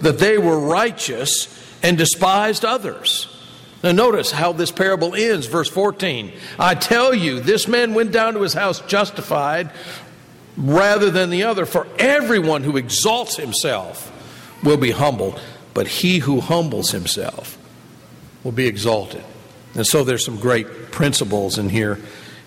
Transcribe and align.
that 0.00 0.18
they 0.18 0.38
were 0.38 0.58
righteous 0.58 1.48
and 1.82 1.96
despised 1.96 2.64
others. 2.64 3.26
Now, 3.82 3.92
notice 3.92 4.30
how 4.30 4.52
this 4.52 4.70
parable 4.70 5.14
ends, 5.14 5.46
verse 5.46 5.68
14. 5.68 6.32
I 6.58 6.74
tell 6.74 7.14
you, 7.14 7.40
this 7.40 7.66
man 7.66 7.94
went 7.94 8.12
down 8.12 8.34
to 8.34 8.42
his 8.42 8.52
house 8.52 8.80
justified 8.82 9.70
rather 10.56 11.10
than 11.10 11.30
the 11.30 11.44
other, 11.44 11.64
for 11.64 11.86
everyone 11.98 12.62
who 12.62 12.76
exalts 12.76 13.36
himself 13.36 14.12
will 14.62 14.76
be 14.76 14.90
humbled, 14.90 15.40
but 15.72 15.86
he 15.86 16.18
who 16.18 16.40
humbles 16.40 16.90
himself 16.90 17.56
will 18.44 18.52
be 18.52 18.66
exalted. 18.66 19.24
And 19.74 19.86
so 19.86 20.04
there's 20.04 20.24
some 20.24 20.38
great 20.38 20.90
principles 20.90 21.56
in 21.56 21.70
here 21.70 21.98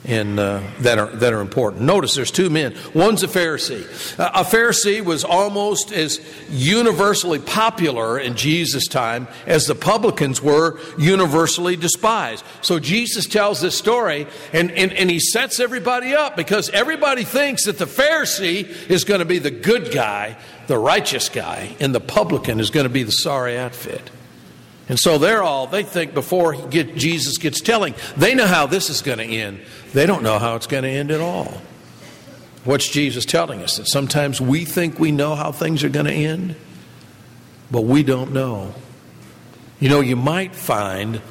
and 0.05 0.39
uh, 0.39 0.61
that 0.79 0.99
are 0.99 1.07
that 1.07 1.33
are 1.33 1.41
important. 1.41 1.83
Notice 1.83 2.15
there's 2.15 2.31
two 2.31 2.49
men. 2.49 2.75
One's 2.93 3.23
a 3.23 3.27
Pharisee. 3.27 3.83
A 4.19 4.43
Pharisee 4.43 5.03
was 5.03 5.23
almost 5.23 5.91
as 5.91 6.19
universally 6.49 7.39
popular 7.39 8.19
in 8.19 8.35
Jesus' 8.35 8.87
time 8.87 9.27
as 9.45 9.65
the 9.65 9.75
publicans 9.75 10.41
were 10.41 10.79
universally 10.97 11.75
despised. 11.75 12.43
So 12.61 12.79
Jesus 12.79 13.25
tells 13.25 13.61
this 13.61 13.77
story, 13.77 14.27
and, 14.51 14.71
and, 14.71 14.91
and 14.93 15.09
he 15.09 15.19
sets 15.19 15.59
everybody 15.59 16.13
up 16.13 16.35
because 16.35 16.69
everybody 16.69 17.23
thinks 17.23 17.65
that 17.65 17.77
the 17.77 17.85
Pharisee 17.85 18.89
is 18.89 19.03
going 19.03 19.19
to 19.19 19.25
be 19.25 19.39
the 19.39 19.51
good 19.51 19.91
guy, 19.93 20.37
the 20.67 20.77
righteous 20.77 21.29
guy, 21.29 21.75
and 21.79 21.95
the 21.95 22.01
publican 22.01 22.59
is 22.59 22.69
going 22.69 22.85
to 22.85 22.93
be 22.93 23.03
the 23.03 23.11
sorry 23.11 23.57
outfit. 23.57 24.11
And 24.89 24.99
so 24.99 25.17
they're 25.17 25.43
all, 25.43 25.67
they 25.67 25.83
think 25.83 26.13
before 26.13 26.53
get, 26.67 26.95
Jesus 26.95 27.37
gets 27.37 27.61
telling, 27.61 27.95
they 28.17 28.35
know 28.35 28.47
how 28.47 28.65
this 28.65 28.89
is 28.89 29.01
going 29.01 29.19
to 29.19 29.23
end. 29.23 29.61
They 29.93 30.05
don't 30.05 30.23
know 30.23 30.39
how 30.39 30.55
it's 30.55 30.67
going 30.67 30.83
to 30.83 30.89
end 30.89 31.09
at 31.11 31.21
all. 31.21 31.61
What's 32.65 32.89
Jesus 32.89 33.25
telling 33.25 33.61
us? 33.61 33.77
That 33.77 33.87
sometimes 33.87 34.41
we 34.41 34.65
think 34.65 34.99
we 34.99 35.11
know 35.11 35.35
how 35.35 35.51
things 35.51 35.83
are 35.83 35.89
going 35.89 36.05
to 36.05 36.13
end, 36.13 36.55
but 37.71 37.81
we 37.81 38.03
don't 38.03 38.33
know. 38.33 38.73
You 39.79 39.89
know, 39.89 39.99
you 40.01 40.15
might 40.15 40.55
find 40.55 41.21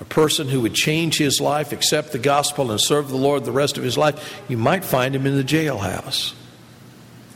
a 0.00 0.04
person 0.04 0.48
who 0.48 0.62
would 0.62 0.74
change 0.74 1.18
his 1.18 1.40
life, 1.40 1.72
accept 1.72 2.12
the 2.12 2.18
gospel, 2.18 2.70
and 2.70 2.80
serve 2.80 3.08
the 3.08 3.16
Lord 3.16 3.44
the 3.44 3.52
rest 3.52 3.76
of 3.76 3.84
his 3.84 3.98
life, 3.98 4.42
you 4.48 4.56
might 4.56 4.84
find 4.84 5.14
him 5.14 5.26
in 5.26 5.36
the 5.36 5.44
jailhouse. 5.44 6.34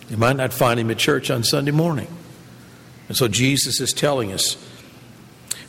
You 0.09 0.16
might 0.16 0.36
not 0.36 0.53
find 0.53 0.81
him 0.81 0.91
at 0.91 0.98
church 0.98 1.31
on 1.31 1.44
Sunday 1.44 1.70
morning. 1.70 2.09
And 3.09 3.16
so 3.16 3.28
Jesus 3.28 3.81
is 3.81 3.92
telling 3.92 4.33
us 4.33 4.56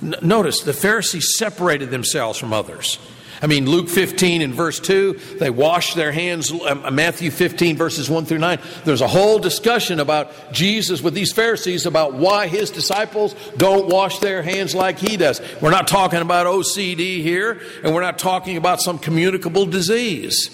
Notice 0.02 0.62
the 0.62 0.74
Pharisees 0.74 1.38
separated 1.38 1.90
themselves 1.90 2.38
from 2.38 2.54
others. 2.54 3.00
I 3.42 3.48
mean, 3.48 3.70
Luke 3.70 3.90
15 3.90 4.42
and 4.42 4.54
verse 4.54 4.80
2, 4.80 5.38
they 5.40 5.50
wash 5.50 5.94
their 5.94 6.12
hands. 6.12 6.52
Um, 6.52 6.96
Matthew 6.96 7.32
15, 7.32 7.76
verses 7.76 8.10
1 8.10 8.26
through 8.26 8.38
9. 8.38 8.60
There's 8.86 9.02
a 9.02 9.08
whole 9.08 9.40
discussion 9.40 10.00
about 10.00 10.54
Jesus 10.54 11.02
with 11.02 11.14
these 11.14 11.34
Pharisees 11.34 11.86
about 11.86 12.14
why 12.14 12.48
his 12.48 12.72
disciples 12.72 13.36
don't 13.58 13.88
wash 13.88 14.20
their 14.20 14.42
hands 14.42 14.74
like 14.74 14.98
he 14.98 15.18
does. 15.18 15.42
We're 15.62 15.72
not 15.72 15.88
talking 15.88 16.22
about 16.22 16.48
OCD 16.48 17.22
here, 17.22 17.62
and 17.84 17.94
we're 17.94 18.02
not 18.02 18.18
talking 18.18 18.58
about 18.58 18.82
some 18.82 18.98
communicable 18.98 19.66
disease. 19.66 20.50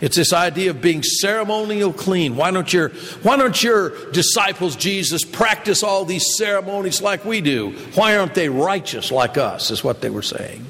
It's 0.00 0.16
this 0.16 0.32
idea 0.32 0.70
of 0.70 0.82
being 0.82 1.02
ceremonial 1.02 1.92
clean. 1.92 2.36
Why 2.36 2.50
don't 2.50 2.70
your 2.70 2.90
why 3.22 3.36
don't 3.36 3.62
your 3.62 4.10
disciples, 4.10 4.76
Jesus, 4.76 5.24
practice 5.24 5.82
all 5.82 6.04
these 6.04 6.36
ceremonies 6.36 7.00
like 7.00 7.24
we 7.24 7.40
do? 7.40 7.70
Why 7.94 8.16
aren't 8.16 8.34
they 8.34 8.48
righteous 8.48 9.10
like 9.10 9.38
us? 9.38 9.70
Is 9.70 9.82
what 9.82 10.02
they 10.02 10.10
were 10.10 10.22
saying. 10.22 10.66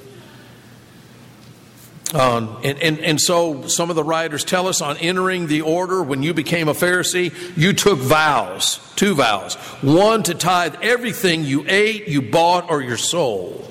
Um, 2.15 2.61
and, 2.63 2.79
and, 2.79 3.01
and 3.01 3.21
so 3.21 3.67
some 3.67 3.91
of 3.91 3.97
the 3.97 4.05
writers 4.05 4.45
tell 4.45 4.69
us 4.69 4.81
on 4.81 4.97
entering 4.99 5.49
the 5.49 5.63
order, 5.63 6.03
when 6.05 6.23
you 6.23 6.33
became 6.35 6.69
a 6.69 6.73
Pharisee, 6.73 7.35
you 7.57 7.73
took 7.73 7.99
vows, 7.99 8.79
two 8.95 9.17
vows. 9.17 9.57
One 9.83 10.23
to 10.23 10.35
tithe 10.35 10.77
everything 10.83 11.43
you 11.43 11.65
ate, 11.67 12.07
you 12.07 12.23
bought, 12.23 12.71
or 12.71 12.81
your 12.81 12.97
soul. 12.97 13.69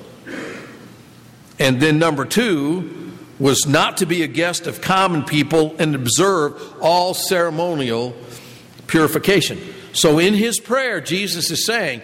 And 1.58 1.80
then 1.80 1.98
number 1.98 2.26
two, 2.26 3.05
was 3.38 3.66
not 3.66 3.98
to 3.98 4.06
be 4.06 4.22
a 4.22 4.26
guest 4.26 4.66
of 4.66 4.80
common 4.80 5.24
people 5.24 5.74
and 5.78 5.94
observe 5.94 6.60
all 6.80 7.14
ceremonial 7.14 8.14
purification. 8.86 9.58
So 9.92 10.18
in 10.18 10.34
his 10.34 10.60
prayer, 10.60 11.00
Jesus 11.00 11.50
is 11.50 11.64
saying, 11.64 12.02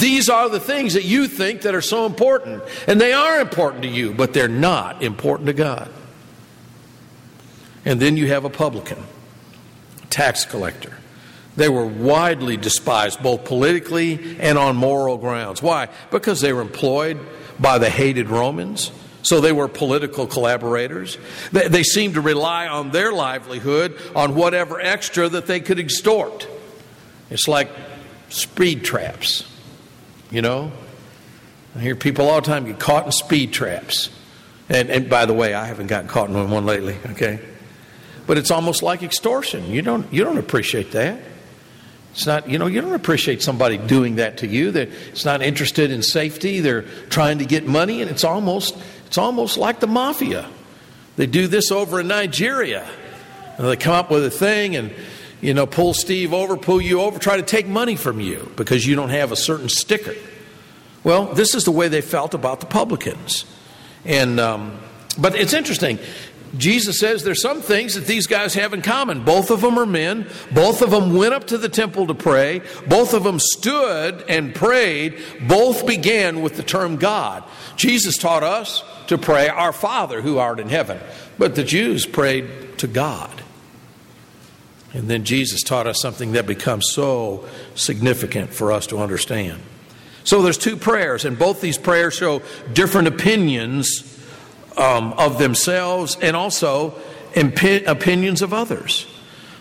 These 0.00 0.30
are 0.30 0.48
the 0.48 0.60
things 0.60 0.94
that 0.94 1.04
you 1.04 1.28
think 1.28 1.62
that 1.62 1.74
are 1.74 1.82
so 1.82 2.06
important. 2.06 2.62
And 2.86 3.00
they 3.00 3.12
are 3.12 3.40
important 3.40 3.82
to 3.82 3.88
you, 3.88 4.14
but 4.14 4.32
they're 4.32 4.48
not 4.48 5.02
important 5.02 5.46
to 5.48 5.52
God. 5.52 5.90
And 7.84 8.00
then 8.00 8.16
you 8.16 8.28
have 8.28 8.46
a 8.46 8.50
publican, 8.50 9.02
tax 10.08 10.46
collector. 10.46 10.96
They 11.56 11.68
were 11.68 11.86
widely 11.86 12.56
despised, 12.56 13.22
both 13.22 13.44
politically 13.44 14.38
and 14.40 14.58
on 14.58 14.74
moral 14.74 15.18
grounds. 15.18 15.62
Why? 15.62 15.88
Because 16.10 16.40
they 16.40 16.52
were 16.52 16.62
employed 16.62 17.20
by 17.60 17.78
the 17.78 17.90
hated 17.90 18.28
Romans. 18.28 18.90
So 19.24 19.40
they 19.40 19.52
were 19.52 19.68
political 19.68 20.26
collaborators. 20.26 21.16
They, 21.50 21.66
they 21.68 21.82
seemed 21.82 22.14
to 22.14 22.20
rely 22.20 22.68
on 22.68 22.90
their 22.90 23.10
livelihood 23.10 23.98
on 24.14 24.34
whatever 24.34 24.78
extra 24.78 25.28
that 25.30 25.46
they 25.46 25.60
could 25.60 25.78
extort. 25.78 26.46
It's 27.30 27.48
like 27.48 27.70
speed 28.28 28.84
traps, 28.84 29.50
you 30.30 30.42
know? 30.42 30.70
I 31.74 31.80
hear 31.80 31.96
people 31.96 32.28
all 32.28 32.42
the 32.42 32.46
time 32.46 32.66
get 32.66 32.78
caught 32.78 33.06
in 33.06 33.12
speed 33.12 33.52
traps. 33.52 34.10
And, 34.68 34.90
and 34.90 35.08
by 35.08 35.24
the 35.24 35.34
way, 35.34 35.54
I 35.54 35.64
haven't 35.64 35.86
gotten 35.86 36.08
caught 36.08 36.28
in 36.28 36.50
one 36.50 36.66
lately, 36.66 36.96
okay? 37.12 37.40
But 38.26 38.36
it's 38.36 38.50
almost 38.50 38.82
like 38.82 39.02
extortion. 39.02 39.70
You 39.70 39.80
don't, 39.80 40.12
you 40.12 40.22
don't 40.22 40.38
appreciate 40.38 40.92
that. 40.92 41.18
It's 42.12 42.26
not, 42.26 42.48
you 42.48 42.58
know, 42.58 42.66
you 42.66 42.80
don't 42.80 42.94
appreciate 42.94 43.42
somebody 43.42 43.76
doing 43.76 44.16
that 44.16 44.38
to 44.38 44.46
you. 44.46 44.70
That 44.70 44.88
it's 45.08 45.24
not 45.24 45.42
interested 45.42 45.90
in 45.90 46.00
safety. 46.00 46.60
They're 46.60 46.82
trying 47.08 47.38
to 47.38 47.44
get 47.44 47.66
money, 47.66 48.02
and 48.02 48.10
it's 48.10 48.22
almost 48.22 48.76
it's 49.14 49.18
almost 49.18 49.56
like 49.56 49.78
the 49.78 49.86
mafia. 49.86 50.50
They 51.14 51.28
do 51.28 51.46
this 51.46 51.70
over 51.70 52.00
in 52.00 52.08
Nigeria. 52.08 52.84
And 53.56 53.68
they 53.68 53.76
come 53.76 53.92
up 53.92 54.10
with 54.10 54.24
a 54.24 54.30
thing 54.30 54.74
and, 54.74 54.92
you 55.40 55.54
know, 55.54 55.66
pull 55.66 55.94
Steve 55.94 56.34
over, 56.34 56.56
pull 56.56 56.80
you 56.80 57.00
over, 57.00 57.20
try 57.20 57.36
to 57.36 57.44
take 57.44 57.68
money 57.68 57.94
from 57.94 58.18
you 58.18 58.50
because 58.56 58.84
you 58.84 58.96
don't 58.96 59.10
have 59.10 59.30
a 59.30 59.36
certain 59.36 59.68
sticker. 59.68 60.16
Well, 61.04 61.26
this 61.26 61.54
is 61.54 61.62
the 61.62 61.70
way 61.70 61.86
they 61.86 62.00
felt 62.00 62.34
about 62.34 62.58
the 62.58 62.66
publicans. 62.66 63.44
And, 64.04 64.40
um, 64.40 64.80
but 65.16 65.36
it's 65.36 65.52
interesting. 65.52 66.00
Jesus 66.58 66.98
says 66.98 67.22
there's 67.22 67.40
some 67.40 67.62
things 67.62 67.94
that 67.94 68.06
these 68.06 68.26
guys 68.26 68.54
have 68.54 68.74
in 68.74 68.82
common. 68.82 69.24
Both 69.24 69.52
of 69.52 69.60
them 69.60 69.78
are 69.78 69.86
men. 69.86 70.28
Both 70.52 70.82
of 70.82 70.90
them 70.90 71.14
went 71.14 71.34
up 71.34 71.46
to 71.48 71.58
the 71.58 71.68
temple 71.68 72.08
to 72.08 72.14
pray. 72.14 72.62
Both 72.88 73.14
of 73.14 73.22
them 73.22 73.38
stood 73.38 74.24
and 74.28 74.52
prayed. 74.52 75.22
Both 75.46 75.86
began 75.86 76.42
with 76.42 76.56
the 76.56 76.64
term 76.64 76.96
God. 76.96 77.44
Jesus 77.76 78.18
taught 78.18 78.42
us 78.42 78.82
to 79.08 79.18
pray, 79.18 79.48
Our 79.48 79.72
Father 79.72 80.22
who 80.22 80.38
art 80.38 80.60
in 80.60 80.68
heaven. 80.68 81.00
But 81.38 81.54
the 81.54 81.64
Jews 81.64 82.06
prayed 82.06 82.78
to 82.78 82.86
God. 82.86 83.42
And 84.92 85.08
then 85.08 85.24
Jesus 85.24 85.62
taught 85.62 85.86
us 85.86 86.00
something 86.00 86.32
that 86.32 86.46
becomes 86.46 86.90
so 86.92 87.48
significant 87.74 88.54
for 88.54 88.70
us 88.70 88.86
to 88.88 88.98
understand. 88.98 89.60
So 90.22 90.40
there's 90.40 90.56
two 90.56 90.76
prayers, 90.76 91.24
and 91.24 91.38
both 91.38 91.60
these 91.60 91.76
prayers 91.76 92.14
show 92.14 92.42
different 92.72 93.08
opinions 93.08 94.10
um, 94.76 95.12
of 95.14 95.38
themselves 95.38 96.16
and 96.20 96.36
also 96.36 96.94
impi- 97.34 97.84
opinions 97.84 98.40
of 98.40 98.54
others. 98.54 99.06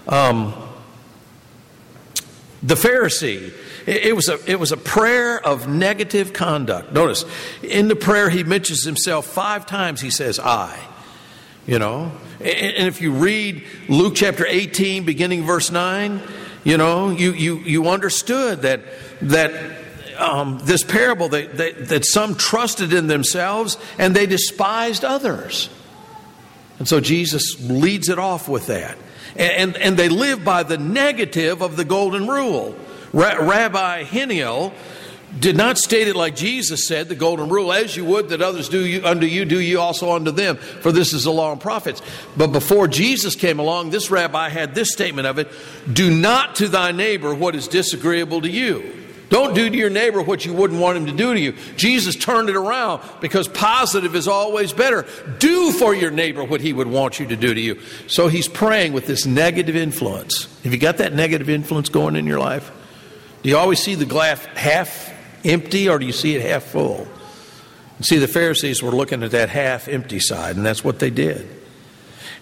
Um, 0.08 0.54
the 2.64 2.76
Pharisee 2.76 3.54
it 3.86 4.16
was, 4.16 4.30
a, 4.30 4.40
it 4.50 4.60
was 4.60 4.72
a 4.72 4.78
prayer 4.78 5.46
of 5.46 5.68
negative 5.68 6.32
conduct. 6.32 6.94
Notice, 6.94 7.26
in 7.62 7.90
the 7.90 7.96
prayer, 7.96 8.30
he 8.30 8.44
mentions 8.44 8.84
himself 8.84 9.26
five 9.26 9.66
times. 9.66 10.00
He 10.00 10.10
says, 10.10 10.40
I. 10.40 10.80
You 11.66 11.80
know? 11.80 12.12
And 12.40 12.88
if 12.88 13.02
you 13.02 13.12
read 13.12 13.64
Luke 13.90 14.16
chapter 14.16 14.46
18, 14.46 15.04
beginning 15.04 15.44
verse 15.44 15.70
9, 15.70 16.22
you 16.64 16.78
know, 16.78 17.10
you, 17.10 17.34
you, 17.34 17.58
you 17.60 17.90
understood 17.90 18.62
that, 18.62 18.82
that 19.22 19.54
um, 20.18 20.60
this 20.64 20.84
parable, 20.84 21.28
that, 21.30 21.58
that, 21.58 21.88
that 21.90 22.06
some 22.06 22.36
trusted 22.36 22.94
in 22.94 23.08
themselves 23.08 23.78
and 23.98 24.16
they 24.16 24.26
despised 24.26 25.04
others. 25.04 25.70
And 26.80 26.88
so 26.88 27.02
Jesus 27.02 27.58
leads 27.70 28.08
it 28.08 28.20
off 28.20 28.48
with 28.48 28.68
that. 28.68 28.98
And, 29.36 29.76
and, 29.78 29.98
they 29.98 30.10
live 30.10 30.44
by 30.44 30.64
the 30.64 30.78
negative 30.78 31.62
of 31.62 31.76
the 31.76 31.86
golden 31.86 32.28
rule. 32.28 32.76
Rabbi 33.14 34.04
Haniel 34.04 34.74
did 35.40 35.58
not 35.58 35.78
state 35.78 36.08
it 36.08 36.16
like 36.16 36.36
Jesus 36.36 36.88
said, 36.88 37.10
the 37.10 37.16
golden 37.16 37.50
rule, 37.50 37.74
as 37.74 37.96
you 37.96 38.06
would 38.06 38.30
that 38.30 38.42
others 38.42 38.70
do 38.70 38.86
you, 38.86 39.04
unto 39.04 39.26
you, 39.26 39.46
do 39.46 39.60
you 39.60 39.80
also 39.80 40.12
unto 40.12 40.32
them, 40.32 40.58
for 40.58 40.92
this 40.92 41.14
is 41.14 41.24
the 41.24 41.32
law 41.32 41.52
and 41.52 41.60
prophets. 41.60 42.02
But 42.38 42.48
before 42.48 42.88
Jesus 42.88 43.36
came 43.36 43.60
along, 43.60 43.90
this 43.90 44.12
rabbi 44.12 44.50
had 44.50 44.76
this 44.76 44.92
statement 44.92 45.28
of 45.28 45.40
it 45.40 45.52
Do 45.92 46.12
not 46.12 46.56
to 46.56 46.68
thy 46.68 46.92
neighbor 46.92 47.34
what 47.34 47.56
is 47.56 47.68
disagreeable 47.68 48.42
to 48.42 48.50
you. 48.50 49.03
Don't 49.30 49.56
do 49.56 49.70
to 49.70 49.76
your 49.76 49.90
neighbor 49.90 50.22
what 50.22 50.46
you 50.46 50.54
wouldn't 50.54 50.80
want 50.80 50.98
him 50.98 51.06
to 51.08 51.12
do 51.12 51.34
to 51.34 51.40
you. 51.40 51.54
Jesus 51.76 52.16
turned 52.16 52.50
it 52.50 52.56
around 52.56 53.02
because 53.20 53.48
positive 53.48 54.16
is 54.16 54.28
always 54.28 54.74
better. 54.74 55.06
Do 55.40 55.72
for 55.72 55.96
your 55.96 56.12
neighbor 56.12 56.44
what 56.44 56.62
he 56.62 56.74
would 56.74 56.88
want 56.88 57.20
you 57.20 57.28
to 57.28 57.36
do 57.36 57.54
to 57.54 57.60
you. 57.60 57.80
So 58.08 58.28
he's 58.28 58.48
praying 58.48 58.94
with 58.94 59.08
this 59.08 59.26
negative 59.26 59.76
influence. 59.76 60.48
Have 60.64 60.74
you 60.74 60.80
got 60.80 60.98
that 60.98 61.14
negative 61.14 61.50
influence 61.50 61.90
going 61.90 62.16
in 62.16 62.28
your 62.28 62.40
life? 62.40 62.72
Do 63.42 63.50
you 63.50 63.58
always 63.58 63.82
see 63.82 63.96
the 63.96 64.06
glass 64.06 64.44
half 64.56 65.12
empty 65.44 65.90
or 65.90 66.00
do 66.00 66.06
you 66.06 66.14
see 66.14 66.36
it 66.36 66.42
half 66.42 66.64
full? 66.64 67.08
see, 68.02 68.18
the 68.18 68.28
Pharisees 68.28 68.84
were 68.84 68.92
looking 68.92 69.24
at 69.24 69.32
that 69.32 69.50
half 69.50 69.88
empty 69.88 70.20
side, 70.20 70.56
and 70.58 70.66
that's 70.66 70.84
what 70.84 71.00
they 71.00 71.10
did. 71.10 71.48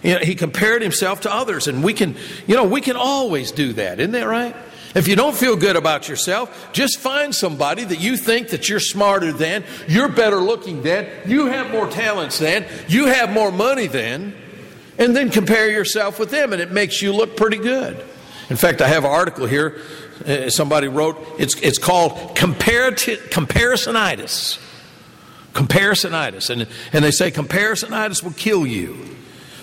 You 0.02 0.14
know, 0.14 0.20
he 0.20 0.34
compared 0.34 0.82
himself 0.82 1.20
to 1.22 1.32
others, 1.32 1.68
and 1.68 1.84
we 1.84 1.94
can, 1.94 2.16
you 2.46 2.56
know, 2.56 2.64
we 2.64 2.80
can 2.80 2.96
always 2.96 3.52
do 3.52 3.72
that, 3.74 4.00
isn't 4.00 4.12
that 4.12 4.26
right? 4.26 4.56
If 4.94 5.08
you 5.08 5.16
don't 5.16 5.34
feel 5.34 5.56
good 5.56 5.76
about 5.76 6.08
yourself, 6.08 6.72
just 6.72 6.98
find 6.98 7.34
somebody 7.34 7.84
that 7.84 7.98
you 7.98 8.16
think 8.16 8.48
that 8.48 8.68
you're 8.68 8.80
smarter 8.80 9.32
than, 9.32 9.64
you're 9.88 10.08
better 10.08 10.36
looking 10.36 10.82
than, 10.82 11.08
you 11.26 11.46
have 11.46 11.70
more 11.70 11.88
talents 11.88 12.38
than, 12.38 12.66
you 12.88 13.06
have 13.06 13.32
more 13.32 13.50
money 13.50 13.86
than, 13.86 14.34
and 14.98 15.16
then 15.16 15.30
compare 15.30 15.70
yourself 15.70 16.18
with 16.18 16.30
them, 16.30 16.52
and 16.52 16.60
it 16.60 16.70
makes 16.70 17.00
you 17.00 17.14
look 17.14 17.36
pretty 17.36 17.56
good. 17.56 18.04
In 18.50 18.56
fact, 18.56 18.82
I 18.82 18.88
have 18.88 19.04
an 19.04 19.10
article 19.10 19.46
here. 19.46 19.80
Uh, 20.26 20.50
somebody 20.50 20.86
wrote. 20.86 21.16
It's 21.38 21.58
it's 21.60 21.78
called 21.78 22.36
comparisonitis. 22.36 24.58
Comparisonitis, 25.54 26.50
and 26.50 26.68
and 26.92 27.04
they 27.04 27.10
say 27.10 27.30
comparisonitis 27.30 28.22
will 28.22 28.32
kill 28.32 28.66
you. 28.66 28.98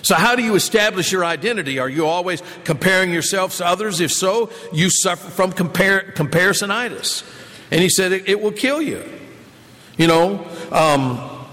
So, 0.01 0.15
how 0.15 0.35
do 0.35 0.43
you 0.43 0.55
establish 0.55 1.11
your 1.11 1.25
identity? 1.25 1.79
Are 1.79 1.89
you 1.89 2.05
always 2.05 2.41
comparing 2.63 3.11
yourselves 3.11 3.57
to 3.57 3.65
others? 3.65 3.99
If 3.99 4.11
so, 4.11 4.49
you 4.71 4.89
suffer 4.89 5.29
from 5.29 5.51
compar- 5.51 6.13
comparisonitis. 6.13 7.23
And 7.71 7.81
he 7.81 7.89
said 7.89 8.11
it, 8.11 8.27
it 8.27 8.41
will 8.41 8.51
kill 8.51 8.81
you. 8.81 9.03
You 9.97 10.07
know, 10.07 10.47
um, 10.71 11.47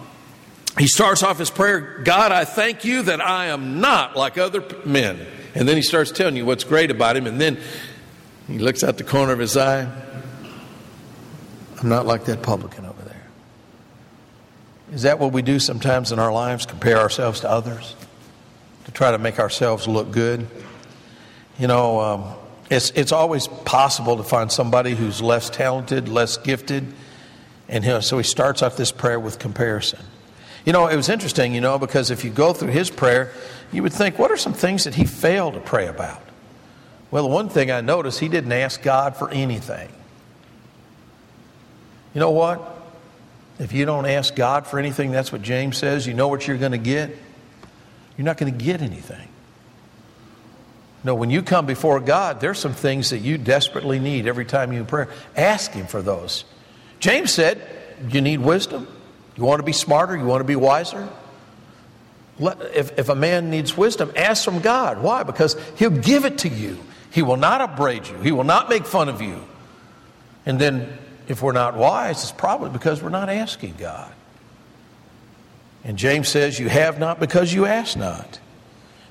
he 0.78 0.86
starts 0.86 1.22
off 1.22 1.38
his 1.38 1.50
prayer 1.50 2.00
God, 2.04 2.32
I 2.32 2.44
thank 2.44 2.84
you 2.84 3.02
that 3.02 3.20
I 3.20 3.46
am 3.46 3.80
not 3.80 4.16
like 4.16 4.38
other 4.38 4.64
men. 4.84 5.26
And 5.54 5.66
then 5.68 5.76
he 5.76 5.82
starts 5.82 6.12
telling 6.12 6.36
you 6.36 6.44
what's 6.44 6.64
great 6.64 6.90
about 6.90 7.16
him. 7.16 7.26
And 7.26 7.40
then 7.40 7.58
he 8.46 8.58
looks 8.58 8.84
out 8.84 8.98
the 8.98 9.04
corner 9.04 9.32
of 9.32 9.38
his 9.38 9.56
eye. 9.56 9.90
I'm 11.80 11.88
not 11.88 12.06
like 12.06 12.26
that 12.26 12.42
publican 12.42 12.84
over 12.84 13.02
there. 13.02 13.26
Is 14.92 15.02
that 15.02 15.18
what 15.18 15.32
we 15.32 15.42
do 15.42 15.58
sometimes 15.58 16.12
in 16.12 16.18
our 16.18 16.32
lives? 16.32 16.66
Compare 16.66 16.98
ourselves 16.98 17.40
to 17.40 17.50
others? 17.50 17.96
To 18.86 18.92
try 18.92 19.10
to 19.10 19.18
make 19.18 19.38
ourselves 19.38 19.86
look 19.86 20.10
good. 20.10 20.46
You 21.58 21.66
know, 21.66 22.00
um, 22.00 22.24
it's, 22.70 22.90
it's 22.90 23.12
always 23.12 23.48
possible 23.48 24.16
to 24.16 24.22
find 24.22 24.50
somebody 24.50 24.94
who's 24.94 25.20
less 25.20 25.50
talented, 25.50 26.08
less 26.08 26.36
gifted. 26.36 26.86
And 27.68 27.84
know, 27.84 28.00
so 28.00 28.16
he 28.16 28.24
starts 28.24 28.62
off 28.62 28.76
this 28.76 28.92
prayer 28.92 29.18
with 29.18 29.38
comparison. 29.38 30.00
You 30.64 30.72
know, 30.72 30.86
it 30.86 30.96
was 30.96 31.08
interesting, 31.08 31.54
you 31.54 31.60
know, 31.60 31.78
because 31.78 32.10
if 32.10 32.24
you 32.24 32.30
go 32.30 32.52
through 32.52 32.70
his 32.70 32.90
prayer, 32.90 33.32
you 33.72 33.82
would 33.82 33.92
think, 33.92 34.18
what 34.18 34.30
are 34.30 34.36
some 34.36 34.52
things 34.52 34.84
that 34.84 34.94
he 34.94 35.04
failed 35.04 35.54
to 35.54 35.60
pray 35.60 35.86
about? 35.86 36.22
Well, 37.10 37.24
the 37.24 37.28
one 37.28 37.48
thing 37.48 37.70
I 37.70 37.80
noticed, 37.80 38.20
he 38.20 38.28
didn't 38.28 38.52
ask 38.52 38.82
God 38.82 39.16
for 39.16 39.30
anything. 39.30 39.88
You 42.14 42.20
know 42.20 42.30
what? 42.30 42.72
If 43.58 43.72
you 43.72 43.84
don't 43.84 44.06
ask 44.06 44.34
God 44.34 44.66
for 44.66 44.78
anything, 44.78 45.12
that's 45.12 45.32
what 45.32 45.42
James 45.42 45.76
says, 45.76 46.06
you 46.06 46.14
know 46.14 46.28
what 46.28 46.46
you're 46.46 46.58
going 46.58 46.72
to 46.72 46.78
get? 46.78 47.16
You're 48.16 48.24
not 48.24 48.38
going 48.38 48.56
to 48.56 48.64
get 48.64 48.82
anything. 48.82 49.28
No, 51.04 51.14
when 51.14 51.30
you 51.30 51.42
come 51.42 51.66
before 51.66 52.00
God, 52.00 52.40
there's 52.40 52.58
some 52.58 52.74
things 52.74 53.10
that 53.10 53.18
you 53.18 53.38
desperately 53.38 54.00
need 54.00 54.26
every 54.26 54.44
time 54.44 54.72
you 54.72 54.82
pray. 54.84 55.06
Ask 55.36 55.72
Him 55.72 55.86
for 55.86 56.02
those. 56.02 56.44
James 56.98 57.32
said, 57.32 57.60
You 58.08 58.20
need 58.20 58.40
wisdom. 58.40 58.88
You 59.36 59.44
want 59.44 59.60
to 59.60 59.64
be 59.64 59.72
smarter? 59.72 60.16
You 60.16 60.24
want 60.24 60.40
to 60.40 60.46
be 60.46 60.56
wiser? 60.56 61.08
Let, 62.38 62.60
if, 62.74 62.98
if 62.98 63.08
a 63.08 63.14
man 63.14 63.50
needs 63.50 63.76
wisdom, 63.76 64.12
ask 64.16 64.44
from 64.44 64.60
God. 64.60 65.00
Why? 65.00 65.22
Because 65.22 65.56
He'll 65.76 65.90
give 65.90 66.24
it 66.24 66.38
to 66.38 66.48
you. 66.48 66.78
He 67.12 67.22
will 67.22 67.36
not 67.36 67.60
upbraid 67.60 68.08
you, 68.08 68.16
He 68.18 68.32
will 68.32 68.44
not 68.44 68.68
make 68.68 68.84
fun 68.84 69.08
of 69.08 69.22
you. 69.22 69.40
And 70.44 70.58
then, 70.58 70.98
if 71.28 71.42
we're 71.42 71.52
not 71.52 71.76
wise, 71.76 72.22
it's 72.22 72.32
probably 72.32 72.70
because 72.70 73.02
we're 73.02 73.10
not 73.10 73.28
asking 73.28 73.74
God. 73.78 74.12
And 75.86 75.96
James 75.96 76.28
says, 76.28 76.58
You 76.58 76.68
have 76.68 76.98
not 76.98 77.20
because 77.20 77.54
you 77.54 77.64
ask 77.64 77.96
not. 77.96 78.40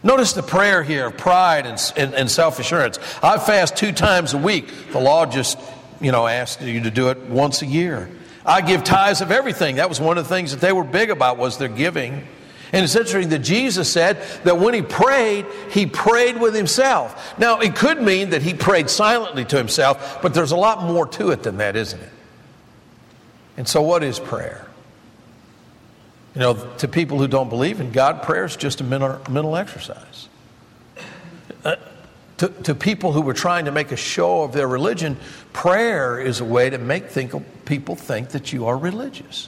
Notice 0.04 0.34
the 0.34 0.44
prayer 0.44 0.84
here 0.84 1.08
of 1.08 1.18
pride 1.18 1.66
and, 1.66 1.82
and, 1.98 2.14
and 2.14 2.30
self 2.30 2.60
assurance. 2.60 3.00
I 3.24 3.40
fast 3.40 3.78
two 3.78 3.94
times 3.94 4.34
a 4.34 4.38
week. 4.38 4.92
The 4.92 5.00
law 5.00 5.26
just, 5.26 5.58
you 6.02 6.12
know, 6.12 6.28
asked 6.28 6.62
you 6.62 6.82
to 6.82 6.92
do 6.92 7.10
it 7.10 7.18
once 7.24 7.62
a 7.62 7.66
year. 7.66 8.10
I 8.46 8.62
give 8.62 8.84
tithes 8.84 9.22
of 9.22 9.32
everything. 9.32 9.78
That 9.78 9.88
was 9.88 10.02
one 10.02 10.18
of 10.18 10.26
the 10.26 10.30
things 10.30 10.52
that 10.52 10.60
they 10.60 10.74
were 10.74 10.84
big 10.84 11.10
about 11.10 11.38
was 11.38 11.58
their 11.58 11.70
giving. 11.70 12.28
And 12.74 12.84
it's 12.84 12.96
interesting 12.96 13.30
that 13.30 13.40
Jesus 13.40 13.92
said 13.92 14.22
that 14.44 14.60
when 14.60 14.74
he 14.74 14.82
prayed, 14.82 15.46
he 15.72 15.86
prayed 15.86 16.40
with 16.40 16.54
himself. 16.54 17.40
Now, 17.40 17.60
it 17.62 17.76
could 17.76 18.02
mean 18.02 18.32
that 18.32 18.42
he 18.42 18.54
prayed 18.54 18.90
silently 18.90 19.46
to 19.46 19.58
himself, 19.58 20.20
but 20.22 20.34
there's 20.34 20.52
a 20.52 20.58
lot 20.58 20.84
more 20.84 21.08
to 21.08 21.32
it 21.32 21.42
than 21.42 21.58
that, 21.58 21.78
isn't 21.78 22.02
it? 22.02 22.10
And 23.56 23.68
so, 23.68 23.82
what 23.82 24.04
is 24.04 24.20
prayer? 24.20 24.65
You 26.36 26.42
know, 26.42 26.54
to 26.80 26.88
people 26.90 27.18
who 27.18 27.30
don't 27.30 27.48
believe 27.48 27.80
in 27.80 27.92
God, 27.92 28.22
prayer 28.22 28.44
is 28.44 28.58
just 28.58 28.82
a 28.82 28.84
mental, 28.84 29.56
exercise. 29.56 30.28
Uh, 31.64 31.78
to, 32.38 32.50
to 32.50 32.76
people 32.76 33.14
who 33.14 33.22
were 33.22 33.34
trying 33.34 33.66
to 33.66 33.72
make 33.72 33.94
a 33.94 33.98
show 33.98 34.44
of 34.44 34.52
their 34.52 34.68
religion, 34.68 35.18
prayer 35.54 36.20
is 36.20 36.42
a 36.42 36.46
way 36.46 36.70
to 36.70 36.78
make 36.78 37.08
think, 37.08 37.34
people 37.64 37.96
think 37.96 38.30
that 38.32 38.52
you 38.52 38.66
are 38.66 38.78
religious. 38.78 39.48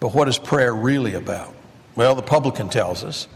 But 0.00 0.12
what 0.12 0.26
is 0.26 0.38
prayer 0.38 0.74
really 0.74 1.14
about? 1.14 1.54
Well, 1.94 2.16
the 2.16 2.22
publican 2.22 2.68
tells 2.68 3.04
us. 3.04 3.28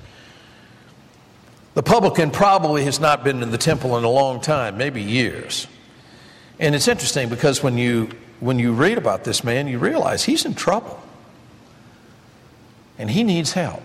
The 1.75 1.85
publican 1.85 2.33
probably 2.33 2.85
has 2.85 2.99
not 2.99 3.23
been 3.23 3.45
in 3.45 3.53
the 3.53 3.59
temple 3.59 3.97
in 3.97 4.03
a 4.03 4.11
long 4.11 4.41
time, 4.41 4.77
maybe 4.77 5.03
years. 5.03 5.69
And 6.59 6.75
it's 6.75 6.89
interesting 6.89 7.29
because 7.29 7.63
when 7.63 7.79
you, 7.79 8.11
when 8.41 8.59
you 8.59 8.73
read 8.73 8.99
about 8.99 9.23
this 9.23 9.45
man, 9.45 9.69
you 9.69 9.79
realize 9.79 10.25
he's 10.25 10.45
in 10.45 10.55
trouble 10.55 11.00
and 13.01 13.11
he 13.11 13.25
needs 13.25 13.53
help. 13.53 13.83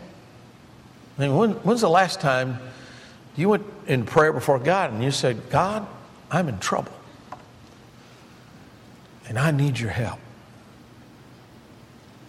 I 1.18 1.22
mean, 1.22 1.38
when, 1.38 1.52
when's 1.52 1.80
the 1.80 1.90
last 1.90 2.20
time 2.20 2.60
you 3.38 3.48
went 3.48 3.66
in 3.88 4.06
prayer 4.06 4.34
before 4.34 4.60
God 4.60 4.92
and 4.92 5.02
you 5.02 5.10
said, 5.10 5.50
God, 5.50 5.88
I'm 6.30 6.50
in 6.50 6.60
trouble 6.60 6.92
and 9.28 9.40
I 9.40 9.52
need 9.52 9.80
your 9.80 9.92
help? 9.92 10.20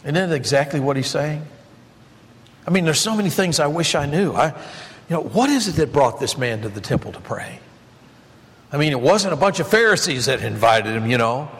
Isn't 0.04 0.14
that 0.14 0.30
exactly 0.30 0.78
what 0.78 0.96
he's 0.96 1.08
saying? 1.08 1.44
I 2.64 2.70
mean, 2.70 2.84
there's 2.84 3.00
so 3.00 3.16
many 3.16 3.30
things 3.30 3.58
I 3.58 3.66
wish 3.66 3.96
I 3.96 4.06
knew. 4.06 4.32
I, 4.32 4.50
you 5.08 5.16
know, 5.16 5.22
what 5.22 5.50
is 5.50 5.66
it 5.66 5.72
that 5.72 5.92
brought 5.92 6.20
this 6.20 6.38
man 6.38 6.62
to 6.62 6.68
the 6.68 6.80
temple 6.80 7.12
to 7.12 7.20
pray? 7.20 7.58
I 8.70 8.76
mean, 8.76 8.92
it 8.92 9.00
wasn't 9.00 9.32
a 9.32 9.36
bunch 9.36 9.58
of 9.58 9.66
Pharisees 9.66 10.26
that 10.26 10.40
invited 10.40 10.94
him, 10.94 11.10
you 11.10 11.18
know. 11.18 11.50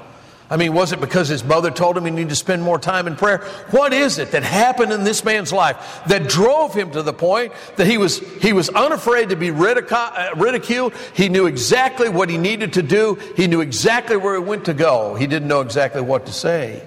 I 0.49 0.57
mean, 0.57 0.75
was 0.75 0.93
it 0.93 1.01
because 1.01 1.29
his 1.29 1.43
mother 1.43 1.73
told 1.73 1.97
him 1.97 2.05
he 2.05 2.11
needed 2.13 2.29
to 2.29 2.37
spend 2.37 2.63
more 2.63 2.79
time 2.79 3.09
in 3.09 3.17
prayer? 3.17 3.39
What 3.71 3.93
is 3.93 4.19
it 4.19 4.31
that 4.31 4.45
happened 4.45 4.93
in 4.93 5.03
this 5.03 5.25
man's 5.25 5.53
life 5.53 6.03
that 6.07 6.29
drove 6.29 6.73
him 6.73 6.93
to 6.93 7.03
the 7.03 7.13
point 7.13 7.53
that 7.77 7.87
he 7.89 7.99
was, 7.99 8.19
he 8.19 8.53
was 8.53 8.69
unafraid 8.69 9.31
to 9.31 9.37
be 9.37 9.51
uh, 9.51 10.35
ridiculed? 10.37 10.95
He 11.15 11.29
knew 11.29 11.47
exactly 11.47 12.09
what 12.09 12.31
he 12.31 12.39
needed 12.39 12.75
to 12.75 12.83
do. 12.83 13.17
He 13.37 13.49
knew 13.49 13.61
exactly 13.61 14.17
where 14.17 14.35
he 14.35 14.41
went 14.41 14.67
to 14.67 14.75
go. 14.75 15.17
He 15.17 15.27
didn't 15.27 15.49
know 15.49 15.63
exactly 15.63 16.01
what 16.03 16.27
to 16.27 16.33
say. 16.33 16.87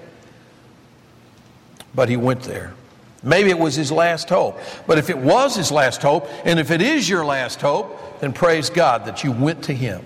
But 1.94 2.08
he 2.08 2.16
went 2.16 2.42
there. 2.42 2.72
Maybe 3.22 3.50
it 3.50 3.58
was 3.58 3.74
his 3.74 3.92
last 3.92 4.30
hope. 4.30 4.58
But 4.86 4.96
if 4.96 5.10
it 5.10 5.18
was 5.18 5.54
his 5.54 5.70
last 5.70 6.00
hope, 6.00 6.26
and 6.46 6.58
if 6.58 6.70
it 6.70 6.80
is 6.80 7.06
your 7.06 7.26
last 7.26 7.60
hope, 7.60 8.20
then 8.20 8.32
praise 8.32 8.70
God 8.70 9.04
that 9.04 9.22
you 9.22 9.32
went 9.32 9.64
to 9.64 9.74
him. 9.74 10.02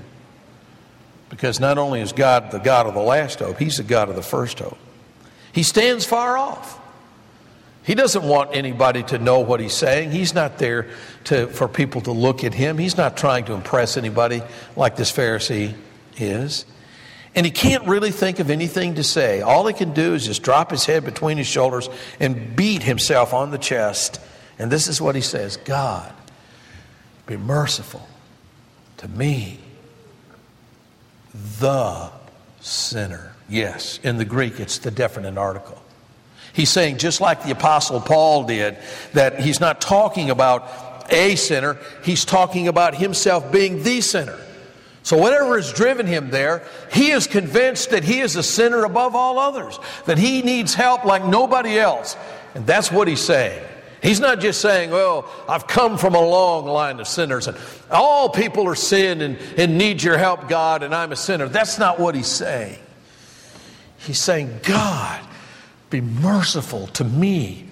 Because 1.35 1.59
not 1.59 1.79
only 1.79 2.01
is 2.01 2.13
God 2.13 2.53
the 2.53 2.59
God 2.59 2.87
of 2.87 2.95
the 2.95 3.01
last 3.01 3.41
hope, 3.41 3.59
He's 3.59 3.79
the 3.79 3.83
God 3.83 4.09
of 4.09 4.15
the 4.15 4.23
first 4.23 4.61
hope. 4.61 4.79
He 5.53 5.65
stands 5.65 6.05
far 6.05 6.39
off. 6.39 6.81
He 7.83 7.97
doesn't 7.97 8.23
want 8.23 8.55
anybody 8.55 9.03
to 9.03 9.19
know 9.19 9.41
what 9.41 9.61
he's 9.61 9.75
saying. 9.75 10.11
He's 10.11 10.33
not 10.33 10.57
there 10.57 10.89
to, 11.25 11.49
for 11.49 11.69
people 11.69 12.01
to 12.03 12.13
look 12.13 12.43
at 12.43 12.55
him. 12.55 12.79
He's 12.79 12.97
not 12.97 13.17
trying 13.17 13.45
to 13.47 13.53
impress 13.53 13.99
anybody 13.99 14.43
like 14.75 14.97
this 14.97 15.13
Pharisee 15.13 15.75
is. 16.17 16.65
And 17.35 17.45
he 17.45 17.53
can't 17.53 17.87
really 17.87 18.11
think 18.11 18.39
of 18.39 18.49
anything 18.49 18.95
to 18.95 19.03
say. 19.03 19.43
All 19.43 19.67
he 19.67 19.75
can 19.75 19.93
do 19.93 20.15
is 20.15 20.25
just 20.25 20.43
drop 20.43 20.71
his 20.71 20.87
head 20.87 21.05
between 21.05 21.37
his 21.37 21.47
shoulders 21.47 21.91
and 22.21 22.57
beat 22.57 22.85
himself 22.85 23.35
on 23.35 23.51
the 23.51 23.59
chest. 23.59 24.19
And 24.59 24.71
this 24.71 24.89
is 24.89 25.01
what 25.01 25.15
he 25.15 25.21
says 25.21 25.59
God, 25.59 26.11
be 27.27 27.37
merciful 27.37 28.09
to 28.99 29.09
me, 29.09 29.59
the 31.61 32.11
sinner. 32.61 33.33
Yes, 33.49 33.99
in 34.03 34.17
the 34.17 34.25
Greek, 34.25 34.61
it's 34.61 34.79
the 34.79 34.91
definite 34.91 35.37
article. 35.37 35.81
He's 36.53 36.71
saying, 36.71 36.99
just 36.99 37.21
like 37.21 37.43
the 37.43 37.51
Apostle 37.51 38.01
Paul 38.01 38.45
did, 38.45 38.79
that 39.13 39.41
he's 39.41 39.61
not 39.61 39.81
talking 39.81 40.31
about 40.31 40.71
a 41.11 41.35
sinner, 41.35 41.77
he's 42.05 42.25
talking 42.25 42.69
about 42.69 42.95
himself 42.95 43.51
being 43.51 43.83
the 43.83 44.01
sinner. 44.01 44.39
So, 45.03 45.19
whatever 45.19 45.57
has 45.57 45.71
driven 45.73 46.07
him 46.07 46.31
there, 46.31 46.63
he 46.91 47.11
is 47.11 47.27
convinced 47.27 47.91
that 47.91 48.05
he 48.05 48.21
is 48.21 48.37
a 48.37 48.43
sinner 48.43 48.85
above 48.85 49.15
all 49.15 49.39
others, 49.39 49.79
that 50.07 50.17
he 50.17 50.41
needs 50.41 50.73
help 50.73 51.05
like 51.05 51.25
nobody 51.25 51.79
else. 51.79 52.17
And 52.55 52.67
that's 52.67 52.91
what 52.91 53.07
he's 53.09 53.21
saying. 53.21 53.63
He's 54.05 54.21
not 54.21 54.39
just 54.39 54.61
saying, 54.61 54.91
well, 54.91 55.27
I've 55.49 55.67
come 55.67 55.97
from 55.97 56.15
a 56.15 56.21
long 56.21 56.67
line 56.67 57.01
of 57.01 57.09
sinners 57.09 57.49
and 57.49 57.57
all 57.91 58.29
people 58.29 58.69
are 58.69 58.75
sin 58.75 59.23
and, 59.23 59.39
and 59.57 59.79
need 59.79 60.03
your 60.03 60.19
help, 60.19 60.47
God, 60.47 60.83
and 60.83 60.95
I'm 60.95 61.11
a 61.11 61.17
sinner. 61.17 61.49
That's 61.49 61.79
not 61.79 61.99
what 61.99 62.15
he's 62.15 62.27
saying. 62.27 62.79
He's 63.97 64.21
saying, 64.21 64.61
God, 64.63 65.25
be 65.89 66.03
merciful 66.03 66.89
to 66.89 67.05
me, 67.05 67.67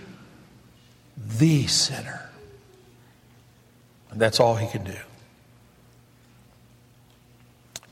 the 1.39 1.67
sinner. 1.67 2.31
And 4.11 4.19
that's 4.19 4.41
all 4.41 4.57
he 4.57 4.69
can 4.69 4.85
do. 4.85 4.97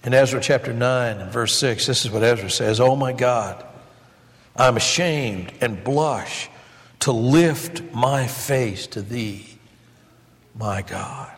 In 0.02 0.14
Ezra 0.14 0.40
chapter 0.40 0.72
9 0.72 1.18
and 1.18 1.30
verse 1.30 1.58
6, 1.58 1.86
this 1.86 2.06
is 2.06 2.10
what 2.10 2.22
Ezra 2.22 2.48
says 2.48 2.80
Oh 2.80 2.96
my 2.96 3.12
God, 3.12 3.62
I'm 4.56 4.78
ashamed 4.78 5.52
and 5.60 5.84
blush 5.84 6.48
to 7.00 7.12
lift 7.12 7.92
my 7.92 8.26
face 8.26 8.86
to 8.88 9.02
thee, 9.02 9.46
my 10.54 10.82
God. 10.82 11.34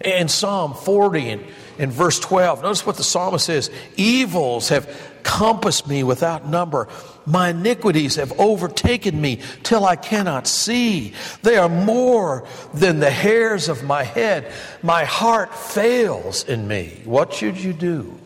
In 0.00 0.28
Psalm 0.28 0.74
40 0.74 1.30
and 1.30 1.44
in 1.78 1.90
verse 1.90 2.20
12, 2.20 2.62
notice 2.62 2.84
what 2.84 2.96
the 2.96 3.04
psalmist 3.04 3.46
says 3.46 3.70
Evils 3.96 4.68
have 4.68 5.12
compassed 5.22 5.88
me 5.88 6.04
without 6.04 6.46
number. 6.46 6.88
My 7.24 7.48
iniquities 7.48 8.16
have 8.16 8.38
overtaken 8.38 9.18
me 9.18 9.40
till 9.62 9.86
I 9.86 9.96
cannot 9.96 10.46
see. 10.46 11.14
They 11.42 11.56
are 11.56 11.70
more 11.70 12.46
than 12.74 13.00
the 13.00 13.10
hairs 13.10 13.70
of 13.70 13.82
my 13.82 14.04
head. 14.04 14.52
My 14.82 15.04
heart 15.04 15.54
fails 15.54 16.44
in 16.44 16.68
me. 16.68 17.00
What 17.04 17.32
should 17.32 17.56
you 17.56 17.72
do? 17.72 18.20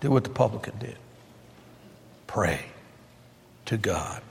Do 0.00 0.10
what 0.10 0.24
the 0.24 0.30
publican 0.30 0.78
did 0.78 0.96
pray 2.26 2.64
to 3.66 3.76
God 3.76 4.22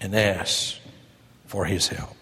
and 0.00 0.14
ask 0.14 0.76
for 1.46 1.64
his 1.64 1.88
help. 1.88 2.14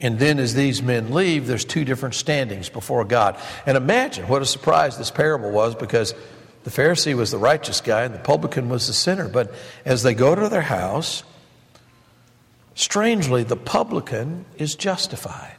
And 0.00 0.18
then, 0.18 0.40
as 0.40 0.54
these 0.54 0.82
men 0.82 1.12
leave, 1.12 1.46
there's 1.46 1.64
two 1.64 1.84
different 1.84 2.16
standings 2.16 2.68
before 2.68 3.04
God. 3.04 3.38
And 3.66 3.76
imagine 3.76 4.26
what 4.26 4.42
a 4.42 4.46
surprise 4.46 4.98
this 4.98 5.12
parable 5.12 5.52
was 5.52 5.76
because 5.76 6.12
the 6.64 6.70
Pharisee 6.70 7.14
was 7.14 7.30
the 7.30 7.38
righteous 7.38 7.80
guy 7.80 8.02
and 8.02 8.12
the 8.12 8.18
publican 8.18 8.68
was 8.68 8.88
the 8.88 8.92
sinner. 8.92 9.28
But 9.28 9.54
as 9.84 10.02
they 10.02 10.14
go 10.14 10.34
to 10.34 10.48
their 10.48 10.62
house, 10.62 11.22
strangely, 12.74 13.44
the 13.44 13.56
publican 13.56 14.44
is 14.58 14.74
justified. 14.74 15.56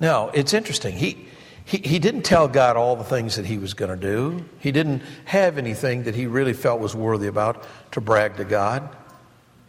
Now, 0.00 0.30
it's 0.30 0.54
interesting. 0.54 0.96
He, 0.96 1.28
he, 1.64 1.78
he 1.78 1.98
didn't 1.98 2.22
tell 2.22 2.48
God 2.48 2.76
all 2.76 2.96
the 2.96 3.04
things 3.04 3.36
that 3.36 3.46
he 3.46 3.58
was 3.58 3.74
going 3.74 3.90
to 3.90 3.96
do, 3.96 4.44
he 4.58 4.72
didn't 4.72 5.02
have 5.24 5.58
anything 5.58 6.04
that 6.04 6.14
he 6.14 6.26
really 6.26 6.52
felt 6.52 6.80
was 6.80 6.94
worthy 6.94 7.28
about 7.28 7.64
to 7.92 8.00
brag 8.00 8.36
to 8.36 8.44
God. 8.44 8.88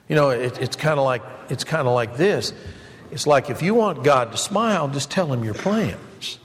You 0.09 0.15
know, 0.15 0.29
it, 0.29 0.59
it's 0.59 0.75
kind 0.75 0.99
of 0.99 1.05
like 1.05 1.21
it's 1.49 1.63
kind 1.63 1.87
of 1.87 1.93
like 1.93 2.17
this. 2.17 2.53
It's 3.11 3.27
like 3.27 3.49
if 3.49 3.61
you 3.61 3.73
want 3.73 4.03
God 4.03 4.31
to 4.31 4.37
smile, 4.37 4.87
just 4.87 5.11
tell 5.11 5.31
him 5.31 5.43
your 5.43 5.53
plans, 5.53 6.39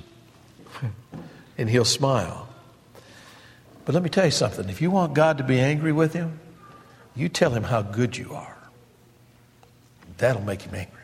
and 1.58 1.68
he'll 1.68 1.84
smile. 1.84 2.48
But 3.84 3.94
let 3.94 4.02
me 4.02 4.10
tell 4.10 4.26
you 4.26 4.30
something. 4.30 4.68
If 4.68 4.82
you 4.82 4.90
want 4.90 5.14
God 5.14 5.38
to 5.38 5.44
be 5.44 5.58
angry 5.58 5.92
with 5.92 6.12
him, 6.12 6.40
you 7.16 7.30
tell 7.30 7.52
him 7.52 7.62
how 7.62 7.80
good 7.80 8.18
you 8.18 8.34
are. 8.34 8.56
That'll 10.18 10.42
make 10.42 10.62
him 10.62 10.74
angry. 10.74 10.97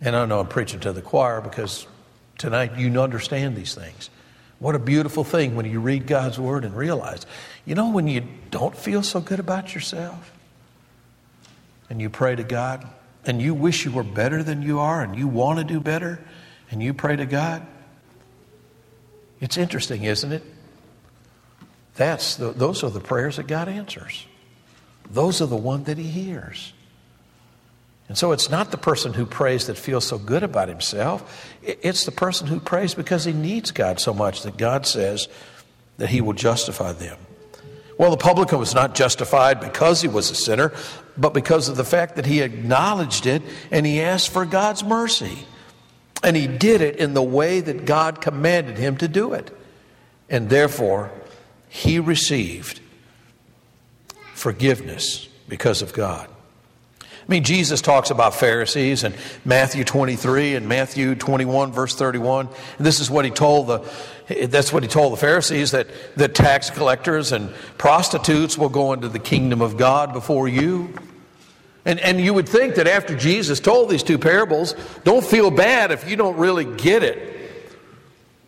And 0.00 0.16
I 0.16 0.24
know 0.24 0.40
I'm 0.40 0.48
preaching 0.48 0.80
to 0.80 0.92
the 0.92 1.02
choir 1.02 1.40
because 1.40 1.86
tonight 2.38 2.76
you 2.76 3.00
understand 3.00 3.56
these 3.56 3.74
things. 3.74 4.10
What 4.58 4.74
a 4.74 4.78
beautiful 4.78 5.24
thing 5.24 5.56
when 5.56 5.66
you 5.66 5.80
read 5.80 6.06
God's 6.06 6.38
word 6.38 6.64
and 6.64 6.76
realize, 6.76 7.24
you 7.64 7.74
know, 7.74 7.90
when 7.90 8.06
you 8.06 8.26
don't 8.50 8.76
feel 8.76 9.02
so 9.02 9.20
good 9.20 9.40
about 9.40 9.74
yourself 9.74 10.32
and 11.88 12.00
you 12.00 12.10
pray 12.10 12.36
to 12.36 12.44
God 12.44 12.86
and 13.24 13.40
you 13.40 13.54
wish 13.54 13.84
you 13.84 13.90
were 13.90 14.04
better 14.04 14.42
than 14.42 14.62
you 14.62 14.78
are 14.78 15.02
and 15.02 15.16
you 15.16 15.28
want 15.28 15.58
to 15.58 15.64
do 15.64 15.80
better 15.80 16.22
and 16.70 16.82
you 16.82 16.92
pray 16.92 17.16
to 17.16 17.26
God, 17.26 17.66
it's 19.40 19.56
interesting, 19.56 20.04
isn't 20.04 20.32
it? 20.32 20.42
That's 21.96 22.36
the, 22.36 22.52
those 22.52 22.84
are 22.84 22.90
the 22.90 23.00
prayers 23.00 23.36
that 23.36 23.46
God 23.46 23.68
answers. 23.68 24.26
Those 25.10 25.42
are 25.42 25.46
the 25.46 25.56
one 25.56 25.84
that 25.84 25.98
He 25.98 26.04
hears. 26.04 26.72
And 28.10 28.18
so 28.18 28.32
it's 28.32 28.50
not 28.50 28.72
the 28.72 28.76
person 28.76 29.12
who 29.12 29.24
prays 29.24 29.68
that 29.68 29.78
feels 29.78 30.04
so 30.04 30.18
good 30.18 30.42
about 30.42 30.68
himself. 30.68 31.48
It's 31.62 32.06
the 32.06 32.10
person 32.10 32.48
who 32.48 32.58
prays 32.58 32.92
because 32.92 33.24
he 33.24 33.32
needs 33.32 33.70
God 33.70 34.00
so 34.00 34.12
much 34.12 34.42
that 34.42 34.56
God 34.56 34.84
says 34.84 35.28
that 35.98 36.08
He 36.08 36.20
will 36.20 36.32
justify 36.32 36.90
them. 36.90 37.16
Well, 37.98 38.10
the 38.10 38.16
publican 38.16 38.58
was 38.58 38.74
not 38.74 38.96
justified 38.96 39.60
because 39.60 40.02
he 40.02 40.08
was 40.08 40.28
a 40.28 40.34
sinner, 40.34 40.72
but 41.16 41.34
because 41.34 41.68
of 41.68 41.76
the 41.76 41.84
fact 41.84 42.16
that 42.16 42.26
he 42.26 42.40
acknowledged 42.40 43.26
it 43.26 43.42
and 43.70 43.86
he 43.86 44.00
asked 44.00 44.30
for 44.30 44.44
God's 44.44 44.82
mercy. 44.82 45.46
And 46.24 46.36
he 46.36 46.48
did 46.48 46.80
it 46.80 46.96
in 46.96 47.14
the 47.14 47.22
way 47.22 47.60
that 47.60 47.84
God 47.84 48.20
commanded 48.20 48.76
him 48.76 48.96
to 48.96 49.06
do 49.06 49.34
it. 49.34 49.56
And 50.28 50.50
therefore, 50.50 51.12
he 51.68 52.00
received 52.00 52.80
forgiveness 54.34 55.28
because 55.48 55.80
of 55.80 55.92
God. 55.92 56.28
I 57.30 57.32
mean, 57.32 57.44
Jesus 57.44 57.80
talks 57.80 58.10
about 58.10 58.34
Pharisees 58.34 59.04
in 59.04 59.14
Matthew 59.44 59.84
23 59.84 60.56
and 60.56 60.68
Matthew 60.68 61.14
21, 61.14 61.70
verse 61.70 61.94
31. 61.94 62.48
And 62.76 62.84
this 62.84 62.98
is 62.98 63.08
what 63.08 63.24
he 63.24 63.30
told 63.30 63.68
the, 63.68 64.46
that's 64.48 64.72
what 64.72 64.82
he 64.82 64.88
told 64.88 65.12
the 65.12 65.16
Pharisees 65.16 65.70
that, 65.70 65.86
that 66.16 66.34
tax 66.34 66.70
collectors 66.70 67.30
and 67.30 67.54
prostitutes 67.78 68.58
will 68.58 68.68
go 68.68 68.92
into 68.92 69.08
the 69.08 69.20
kingdom 69.20 69.62
of 69.62 69.76
God 69.76 70.12
before 70.12 70.48
you. 70.48 70.92
And, 71.84 72.00
and 72.00 72.20
you 72.20 72.34
would 72.34 72.48
think 72.48 72.74
that 72.74 72.88
after 72.88 73.16
Jesus 73.16 73.60
told 73.60 73.90
these 73.90 74.02
two 74.02 74.18
parables, 74.18 74.74
don't 75.04 75.24
feel 75.24 75.52
bad 75.52 75.92
if 75.92 76.10
you 76.10 76.16
don't 76.16 76.36
really 76.36 76.64
get 76.64 77.04
it 77.04 77.72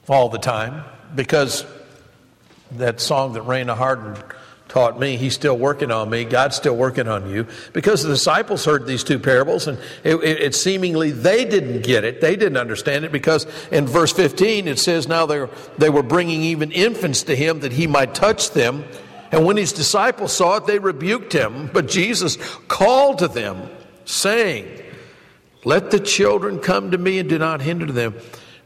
all 0.08 0.28
the 0.28 0.38
time, 0.38 0.82
because 1.14 1.64
that 2.72 3.00
song 3.00 3.34
that 3.34 3.44
Raina 3.44 3.76
Harden 3.76 4.16
taught 4.72 4.98
me, 4.98 5.18
he's 5.18 5.34
still 5.34 5.58
working 5.58 5.90
on 5.90 6.08
me, 6.08 6.24
God's 6.24 6.56
still 6.56 6.74
working 6.74 7.06
on 7.06 7.28
you. 7.28 7.46
Because 7.74 8.02
the 8.02 8.08
disciples 8.08 8.64
heard 8.64 8.86
these 8.86 9.04
two 9.04 9.18
parables, 9.18 9.66
and 9.68 9.78
it, 10.02 10.14
it, 10.14 10.40
it 10.40 10.54
seemingly 10.54 11.10
they 11.10 11.44
didn't 11.44 11.82
get 11.82 12.04
it, 12.04 12.22
they 12.22 12.36
didn't 12.36 12.56
understand 12.56 13.04
it, 13.04 13.12
because 13.12 13.46
in 13.70 13.86
verse 13.86 14.14
15 14.14 14.66
it 14.66 14.78
says, 14.78 15.06
Now 15.06 15.26
they, 15.26 15.46
they 15.76 15.90
were 15.90 16.02
bringing 16.02 16.40
even 16.40 16.72
infants 16.72 17.24
to 17.24 17.36
him 17.36 17.60
that 17.60 17.72
he 17.72 17.86
might 17.86 18.14
touch 18.14 18.52
them. 18.52 18.84
And 19.30 19.44
when 19.44 19.58
his 19.58 19.74
disciples 19.74 20.32
saw 20.32 20.56
it, 20.56 20.66
they 20.66 20.78
rebuked 20.78 21.34
him. 21.34 21.68
But 21.70 21.86
Jesus 21.86 22.38
called 22.68 23.18
to 23.18 23.28
them, 23.28 23.68
saying, 24.06 24.82
Let 25.66 25.90
the 25.90 26.00
children 26.00 26.60
come 26.60 26.92
to 26.92 26.98
me 26.98 27.18
and 27.18 27.28
do 27.28 27.38
not 27.38 27.60
hinder 27.60 27.92
them. 27.92 28.14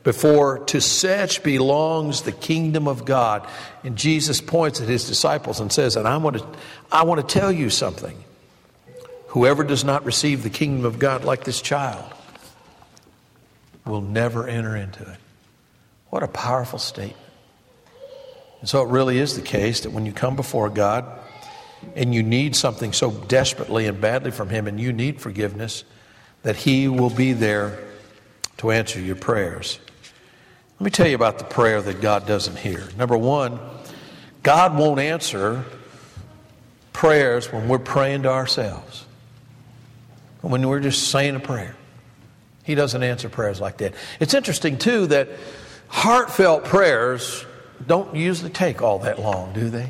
Before 0.06 0.60
to 0.66 0.80
such 0.80 1.42
belongs 1.42 2.22
the 2.22 2.30
kingdom 2.30 2.86
of 2.86 3.04
God. 3.04 3.44
And 3.82 3.96
Jesus 3.96 4.40
points 4.40 4.80
at 4.80 4.86
his 4.86 5.08
disciples 5.08 5.58
and 5.58 5.72
says, 5.72 5.96
And 5.96 6.06
I 6.06 6.16
want 6.18 6.38
to, 6.38 6.46
I 6.92 7.02
want 7.02 7.20
to 7.20 7.26
tell 7.26 7.50
you 7.50 7.70
something. 7.70 8.16
Whoever 9.30 9.64
does 9.64 9.82
not 9.82 10.04
receive 10.04 10.44
the 10.44 10.48
kingdom 10.48 10.84
of 10.84 11.00
God 11.00 11.24
like 11.24 11.42
this 11.42 11.60
child 11.60 12.04
will 13.84 14.00
never 14.00 14.46
enter 14.46 14.76
into 14.76 15.02
it. 15.02 15.18
What 16.10 16.22
a 16.22 16.28
powerful 16.28 16.78
statement. 16.78 17.20
And 18.60 18.68
so 18.68 18.84
it 18.84 18.90
really 18.90 19.18
is 19.18 19.34
the 19.34 19.42
case 19.42 19.80
that 19.80 19.90
when 19.90 20.06
you 20.06 20.12
come 20.12 20.36
before 20.36 20.70
God 20.70 21.04
and 21.96 22.14
you 22.14 22.22
need 22.22 22.54
something 22.54 22.92
so 22.92 23.10
desperately 23.10 23.88
and 23.88 24.00
badly 24.00 24.30
from 24.30 24.50
Him 24.50 24.68
and 24.68 24.78
you 24.78 24.92
need 24.92 25.20
forgiveness, 25.20 25.82
that 26.44 26.54
He 26.54 26.86
will 26.86 27.10
be 27.10 27.32
there 27.32 27.76
to 28.58 28.70
answer 28.70 29.00
your 29.00 29.16
prayers. 29.16 29.80
Let 30.78 30.84
me 30.84 30.90
tell 30.90 31.06
you 31.08 31.14
about 31.14 31.38
the 31.38 31.44
prayer 31.44 31.80
that 31.80 32.02
God 32.02 32.26
doesn't 32.26 32.58
hear. 32.58 32.86
Number 32.98 33.16
one, 33.16 33.58
God 34.42 34.76
won't 34.76 35.00
answer 35.00 35.64
prayers 36.92 37.50
when 37.50 37.66
we're 37.66 37.78
praying 37.78 38.24
to 38.24 38.30
ourselves, 38.30 39.06
when 40.42 40.66
we're 40.68 40.80
just 40.80 41.10
saying 41.10 41.34
a 41.34 41.40
prayer. 41.40 41.74
He 42.62 42.74
doesn't 42.74 43.02
answer 43.02 43.30
prayers 43.30 43.60
like 43.60 43.78
that. 43.78 43.94
It's 44.20 44.34
interesting, 44.34 44.76
too, 44.76 45.06
that 45.06 45.28
heartfelt 45.88 46.64
prayers 46.64 47.46
don't 47.86 48.14
usually 48.14 48.50
take 48.50 48.82
all 48.82 48.98
that 49.00 49.18
long, 49.18 49.54
do 49.54 49.70
they? 49.70 49.88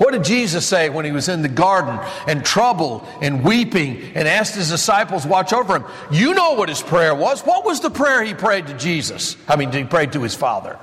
What 0.00 0.12
did 0.12 0.24
Jesus 0.24 0.66
say 0.66 0.88
when 0.88 1.04
he 1.04 1.12
was 1.12 1.28
in 1.28 1.42
the 1.42 1.48
garden 1.48 2.00
and 2.26 2.42
troubled 2.42 3.06
and 3.20 3.44
weeping 3.44 4.00
and 4.14 4.26
asked 4.26 4.54
his 4.54 4.70
disciples 4.70 5.26
watch 5.26 5.52
over 5.52 5.76
him? 5.76 5.84
You 6.10 6.32
know 6.32 6.54
what 6.54 6.70
his 6.70 6.80
prayer 6.80 7.14
was. 7.14 7.42
What 7.42 7.66
was 7.66 7.80
the 7.80 7.90
prayer 7.90 8.24
he 8.24 8.32
prayed 8.32 8.68
to 8.68 8.74
Jesus? 8.78 9.36
I 9.46 9.56
mean, 9.56 9.70
he 9.72 9.84
prayed 9.84 10.12
to 10.12 10.22
his 10.22 10.34
Father. 10.34 10.78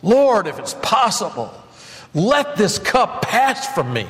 Lord, 0.00 0.46
if 0.46 0.60
it's 0.60 0.74
possible, 0.74 1.52
let 2.14 2.54
this 2.54 2.78
cup 2.78 3.22
pass 3.22 3.66
from 3.74 3.92
me. 3.92 4.06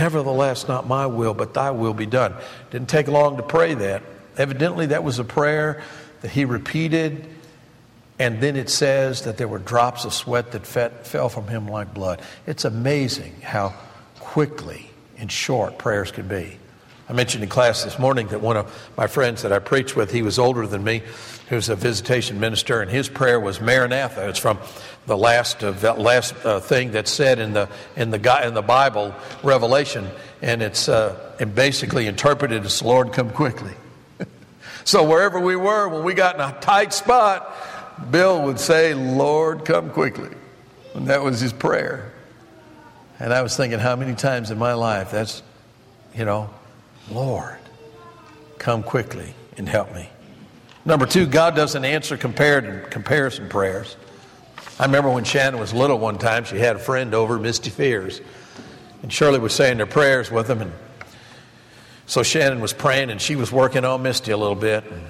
Nevertheless, 0.00 0.66
not 0.66 0.86
my 0.86 1.04
will, 1.04 1.34
but 1.34 1.52
thy 1.52 1.72
will 1.72 1.92
be 1.92 2.06
done. 2.06 2.32
Didn't 2.70 2.88
take 2.88 3.06
long 3.06 3.36
to 3.36 3.42
pray 3.42 3.74
that. 3.74 4.02
Evidently, 4.38 4.86
that 4.86 5.04
was 5.04 5.18
a 5.18 5.24
prayer 5.24 5.82
that 6.22 6.30
he 6.30 6.46
repeated 6.46 7.28
and 8.18 8.40
then 8.40 8.56
it 8.56 8.68
says 8.68 9.22
that 9.22 9.36
there 9.36 9.48
were 9.48 9.58
drops 9.58 10.04
of 10.04 10.12
sweat 10.12 10.52
that 10.52 10.66
fell 10.66 11.28
from 11.28 11.46
him 11.48 11.68
like 11.68 11.94
blood. 11.94 12.20
It's 12.46 12.64
amazing 12.64 13.40
how 13.42 13.74
quickly 14.18 14.90
and 15.18 15.30
short 15.30 15.78
prayers 15.78 16.10
can 16.10 16.28
be. 16.28 16.58
I 17.08 17.14
mentioned 17.14 17.42
in 17.42 17.48
class 17.48 17.84
this 17.84 17.98
morning 17.98 18.28
that 18.28 18.42
one 18.42 18.58
of 18.58 18.90
my 18.96 19.06
friends 19.06 19.40
that 19.42 19.52
I 19.52 19.60
preached 19.60 19.96
with, 19.96 20.10
he 20.10 20.20
was 20.20 20.38
older 20.38 20.66
than 20.66 20.84
me, 20.84 21.02
was 21.50 21.70
a 21.70 21.76
visitation 21.76 22.38
minister, 22.38 22.82
and 22.82 22.90
his 22.90 23.08
prayer 23.08 23.40
was 23.40 23.62
Maranatha. 23.62 24.28
It's 24.28 24.38
from 24.38 24.58
the 25.06 25.16
last 25.16 25.62
last 25.62 26.34
uh, 26.44 26.60
thing 26.60 26.90
that's 26.90 27.10
said 27.10 27.38
in 27.38 27.54
the 27.54 27.68
in 27.96 28.10
the 28.10 28.46
in 28.46 28.52
the 28.52 28.62
Bible, 28.62 29.14
Revelation, 29.42 30.06
and 30.42 30.60
it's 30.60 30.86
uh, 30.86 31.34
and 31.40 31.54
basically 31.54 32.06
interpreted 32.06 32.66
as 32.66 32.82
"Lord, 32.82 33.14
come 33.14 33.30
quickly." 33.30 33.72
so 34.84 35.02
wherever 35.02 35.40
we 35.40 35.56
were, 35.56 35.88
when 35.88 36.04
we 36.04 36.12
got 36.12 36.34
in 36.34 36.42
a 36.42 36.60
tight 36.60 36.92
spot, 36.92 37.56
Bill 38.10 38.42
would 38.42 38.60
say, 38.60 38.94
"Lord, 38.94 39.64
come 39.64 39.90
quickly," 39.90 40.30
and 40.94 41.06
that 41.08 41.22
was 41.22 41.40
his 41.40 41.52
prayer. 41.52 42.12
And 43.20 43.32
I 43.32 43.42
was 43.42 43.56
thinking, 43.56 43.78
how 43.78 43.96
many 43.96 44.14
times 44.14 44.50
in 44.50 44.58
my 44.58 44.74
life 44.74 45.10
that's, 45.10 45.42
you 46.14 46.24
know, 46.24 46.50
Lord, 47.10 47.58
come 48.58 48.82
quickly 48.82 49.34
and 49.56 49.68
help 49.68 49.92
me. 49.94 50.08
Number 50.84 51.04
two, 51.04 51.26
God 51.26 51.56
doesn't 51.56 51.84
answer 51.84 52.16
comparison 52.16 53.48
prayers. 53.48 53.96
I 54.78 54.84
remember 54.84 55.10
when 55.10 55.24
Shannon 55.24 55.58
was 55.58 55.74
little 55.74 55.98
one 55.98 56.18
time, 56.18 56.44
she 56.44 56.58
had 56.58 56.76
a 56.76 56.78
friend 56.78 57.12
over, 57.12 57.38
Misty 57.38 57.70
Fears. 57.70 58.20
And 59.02 59.12
Shirley 59.12 59.40
was 59.40 59.52
saying 59.52 59.78
their 59.78 59.86
prayers 59.86 60.30
with 60.30 60.46
them. 60.46 60.62
And 60.62 60.72
so 62.06 62.22
Shannon 62.22 62.60
was 62.60 62.72
praying 62.72 63.10
and 63.10 63.20
she 63.20 63.34
was 63.34 63.50
working 63.50 63.84
on 63.84 64.02
Misty 64.02 64.30
a 64.30 64.36
little 64.36 64.54
bit. 64.54 64.84
And 64.84 65.02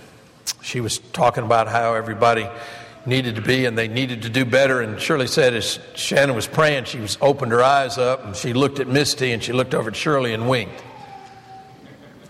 she 0.62 0.80
was 0.80 0.99
talking 0.99 1.45
about 1.45 1.68
how 1.68 1.95
everybody 1.95 2.49
needed 3.08 3.34
to 3.36 3.42
be 3.42 3.64
and 3.64 3.76
they 3.76 3.88
needed 3.88 4.22
to 4.22 4.28
do 4.28 4.44
better. 4.44 4.80
And 4.80 5.00
Shirley 5.00 5.26
said 5.26 5.54
as 5.54 5.80
Shannon 5.94 6.36
was 6.36 6.46
praying, 6.46 6.84
she 6.84 7.00
was 7.00 7.18
opened 7.20 7.52
her 7.52 7.62
eyes 7.62 7.98
up 7.98 8.24
and 8.24 8.36
she 8.36 8.52
looked 8.52 8.78
at 8.78 8.86
Misty 8.86 9.32
and 9.32 9.42
she 9.42 9.52
looked 9.52 9.74
over 9.74 9.90
at 9.90 9.96
Shirley 9.96 10.32
and 10.34 10.48
winked. 10.48 10.84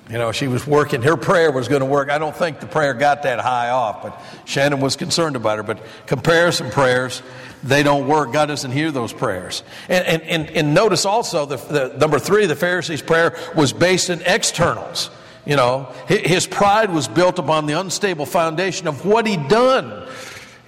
You 0.09 0.17
know, 0.17 0.33
she 0.33 0.49
was 0.49 0.67
working, 0.67 1.03
her 1.03 1.19
prayer 1.19 1.53
was 1.53 1.69
going 1.69 1.81
to 1.81 1.87
work. 1.87 2.09
I 2.09 2.17
don't 2.17 2.35
think 2.35 2.61
the 2.61 2.67
prayer 2.67 2.95
got 2.95 3.25
that 3.25 3.41
high 3.41 3.69
off, 3.69 4.03
but 4.03 4.19
Shannon 4.47 4.81
was 4.81 4.97
concerned 4.97 5.37
about 5.37 5.59
her. 5.59 5.63
But 5.63 5.83
comparison 6.07 6.71
prayers, 6.71 7.23
they 7.63 7.83
don't 7.83 8.09
work. 8.09 8.33
God 8.33 8.47
doesn't 8.47 8.71
hear 8.71 8.91
those 8.91 9.13
prayers. 9.13 9.63
And, 9.87 10.07
and, 10.07 10.23
and, 10.23 10.51
and 10.51 10.75
notice 10.75 11.05
also, 11.05 11.45
the, 11.45 11.57
the, 11.57 11.99
number 11.99 12.19
three, 12.19 12.47
the 12.47 12.57
Pharisee's 12.57 13.03
prayer 13.03 13.37
was 13.55 13.75
based 13.75 14.09
in 14.09 14.23
externals. 14.23 15.11
You 15.45 15.57
know, 15.57 15.93
his 16.07 16.47
pride 16.47 16.91
was 16.91 17.07
built 17.07 17.39
upon 17.39 17.67
the 17.67 17.79
unstable 17.79 18.27
foundation 18.27 18.87
of 18.87 19.05
what 19.05 19.27
he'd 19.27 19.49
done 19.49 20.09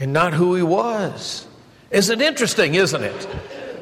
and 0.01 0.13
not 0.13 0.33
who 0.33 0.57
he 0.57 0.63
was. 0.63 1.47
Isn't 1.93 2.21
interesting, 2.21 2.75
isn't 2.75 3.03
it? 3.05 3.29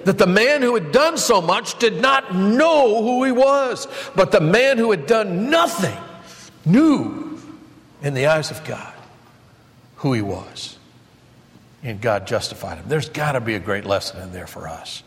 that 0.08 0.16
the 0.16 0.26
man 0.26 0.62
who 0.62 0.72
had 0.72 0.90
done 0.90 1.18
so 1.18 1.42
much 1.42 1.78
did 1.78 2.00
not 2.00 2.34
know 2.34 3.02
who 3.02 3.24
he 3.24 3.32
was, 3.32 3.86
but 4.16 4.32
the 4.32 4.40
man 4.40 4.78
who 4.78 4.90
had 4.90 5.06
done 5.06 5.50
nothing 5.50 5.96
knew 6.64 7.38
in 8.02 8.14
the 8.14 8.26
eyes 8.26 8.50
of 8.50 8.64
God 8.64 8.94
who 9.96 10.14
he 10.14 10.22
was. 10.22 10.78
And 11.82 12.00
God 12.00 12.26
justified 12.26 12.78
him. 12.78 12.86
There's 12.88 13.10
got 13.10 13.32
to 13.32 13.40
be 13.40 13.54
a 13.54 13.60
great 13.60 13.84
lesson 13.84 14.22
in 14.22 14.32
there 14.32 14.46
for 14.46 14.66
us. 14.66 15.02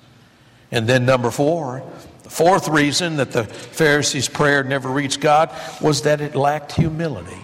And 0.71 0.87
then, 0.87 1.03
number 1.03 1.31
four, 1.31 1.83
the 2.21 2.29
fourth 2.29 2.67
reason 2.67 3.17
that 3.17 3.31
the 3.31 3.43
Pharisees' 3.43 4.29
prayer 4.29 4.63
never 4.63 4.87
reached 4.87 5.19
God 5.19 5.49
was 5.81 6.03
that 6.03 6.21
it 6.21 6.35
lacked 6.35 6.73
humility. 6.73 7.41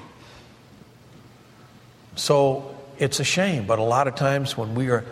So 2.16 2.77
it's 3.00 3.20
a 3.20 3.24
shame, 3.24 3.66
but 3.66 3.80
a 3.80 3.84
lot 3.84 4.08
of 4.08 4.16
times 4.16 4.58
when 4.58 4.76
we 4.76 4.90
are 4.90 5.06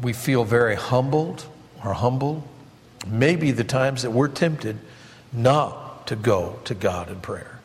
we 0.00 0.12
feel 0.12 0.44
very 0.44 0.74
humbled 0.74 1.44
or 1.84 1.92
humble, 1.92 2.44
maybe 3.06 3.50
the 3.50 3.64
times 3.64 4.02
that 4.02 4.10
we're 4.10 4.28
tempted 4.28 4.78
not 5.32 6.06
to 6.06 6.16
go 6.16 6.58
to 6.64 6.74
God 6.74 7.10
in 7.10 7.20
prayer 7.20 7.60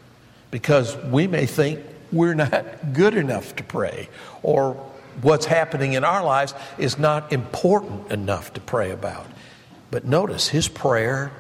because 0.52 0.96
we 0.98 1.28
may 1.28 1.46
think 1.46 1.80
we're 2.12 2.34
not 2.34 2.66
good 2.94 3.16
enough 3.16 3.56
to 3.56 3.64
pray 3.64 4.10
or 4.44 4.74
what's 5.22 5.46
happening 5.46 5.94
in 5.94 6.04
our 6.04 6.24
lives 6.24 6.54
is 6.78 6.98
not 6.98 7.32
important 7.32 8.12
enough 8.12 8.54
to 8.54 8.62
pray 8.62 8.92
about. 8.92 9.26
But 9.90 10.06
notice 10.06 10.50
his 10.50 10.68
prayer 10.68 11.32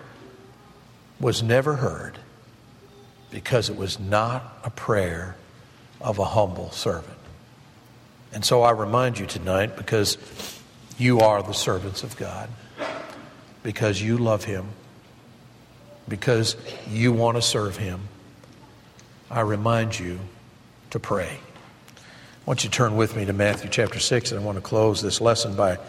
was 1.19 1.43
never 1.43 1.75
heard 1.75 2.17
because 3.29 3.69
it 3.69 3.75
was 3.75 3.99
not 3.99 4.59
a 4.63 4.69
prayer 4.69 5.35
of 5.99 6.17
a 6.19 6.25
humble 6.25 6.71
servant. 6.71 7.16
And 8.37 8.45
so 8.45 8.61
I 8.61 8.69
remind 8.69 9.17
you 9.17 9.25
tonight 9.25 9.75
because 9.75 10.15
you 10.99 11.21
are 11.21 11.41
the 11.41 11.55
servants 11.55 12.03
of 12.03 12.15
God 12.17 12.47
because 13.63 13.99
you 13.99 14.19
love 14.19 14.43
Him, 14.43 14.67
because 16.07 16.55
you 16.87 17.11
want 17.11 17.37
to 17.37 17.41
serve 17.41 17.77
Him. 17.77 17.99
I 19.31 19.39
remind 19.39 19.97
you 19.97 20.19
to 20.91 20.99
pray. 20.99 21.39
I 21.95 21.99
want 22.45 22.63
you 22.63 22.69
to 22.69 22.75
turn 22.75 22.95
with 22.95 23.15
me 23.15 23.25
to 23.25 23.33
Matthew 23.33 23.71
chapter 23.71 23.97
6, 23.97 24.31
and 24.31 24.39
I 24.39 24.43
want 24.43 24.59
to 24.59 24.61
close 24.61 25.01
this 25.01 25.19
lesson 25.19 25.55
by, 25.55 25.79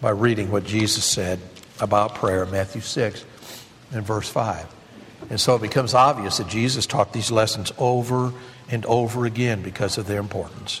by 0.00 0.12
reading 0.12 0.50
what 0.50 0.64
Jesus 0.64 1.04
said 1.04 1.40
about 1.78 2.14
prayer, 2.14 2.46
Matthew 2.46 2.80
6 2.80 3.22
and 3.92 4.02
verse 4.02 4.30
5. 4.30 4.66
And 5.28 5.38
so 5.38 5.56
it 5.56 5.60
becomes 5.60 5.92
obvious 5.92 6.38
that 6.38 6.48
Jesus 6.48 6.86
taught 6.86 7.12
these 7.12 7.30
lessons 7.30 7.70
over 7.76 8.32
and 8.70 8.86
over 8.86 9.26
again 9.26 9.60
because 9.60 9.98
of 9.98 10.06
their 10.06 10.20
importance. 10.20 10.80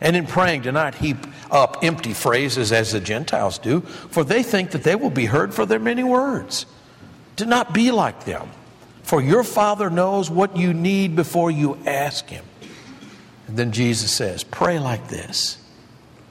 And 0.00 0.14
in 0.14 0.26
praying, 0.26 0.62
do 0.62 0.72
not 0.72 0.94
heap 0.94 1.16
up 1.50 1.78
empty 1.82 2.12
phrases 2.12 2.72
as 2.72 2.92
the 2.92 3.00
Gentiles 3.00 3.58
do, 3.58 3.80
for 3.80 4.22
they 4.22 4.42
think 4.42 4.70
that 4.70 4.84
they 4.84 4.94
will 4.94 5.10
be 5.10 5.26
heard 5.26 5.52
for 5.52 5.66
their 5.66 5.80
many 5.80 6.04
words. 6.04 6.66
Do 7.36 7.46
not 7.46 7.74
be 7.74 7.90
like 7.90 8.24
them, 8.24 8.48
for 9.02 9.20
your 9.20 9.42
Father 9.42 9.90
knows 9.90 10.30
what 10.30 10.56
you 10.56 10.72
need 10.72 11.16
before 11.16 11.50
you 11.50 11.78
ask 11.86 12.28
Him. 12.28 12.44
And 13.48 13.56
then 13.56 13.72
Jesus 13.72 14.12
says, 14.12 14.44
Pray 14.44 14.78
like 14.78 15.08
this 15.08 15.58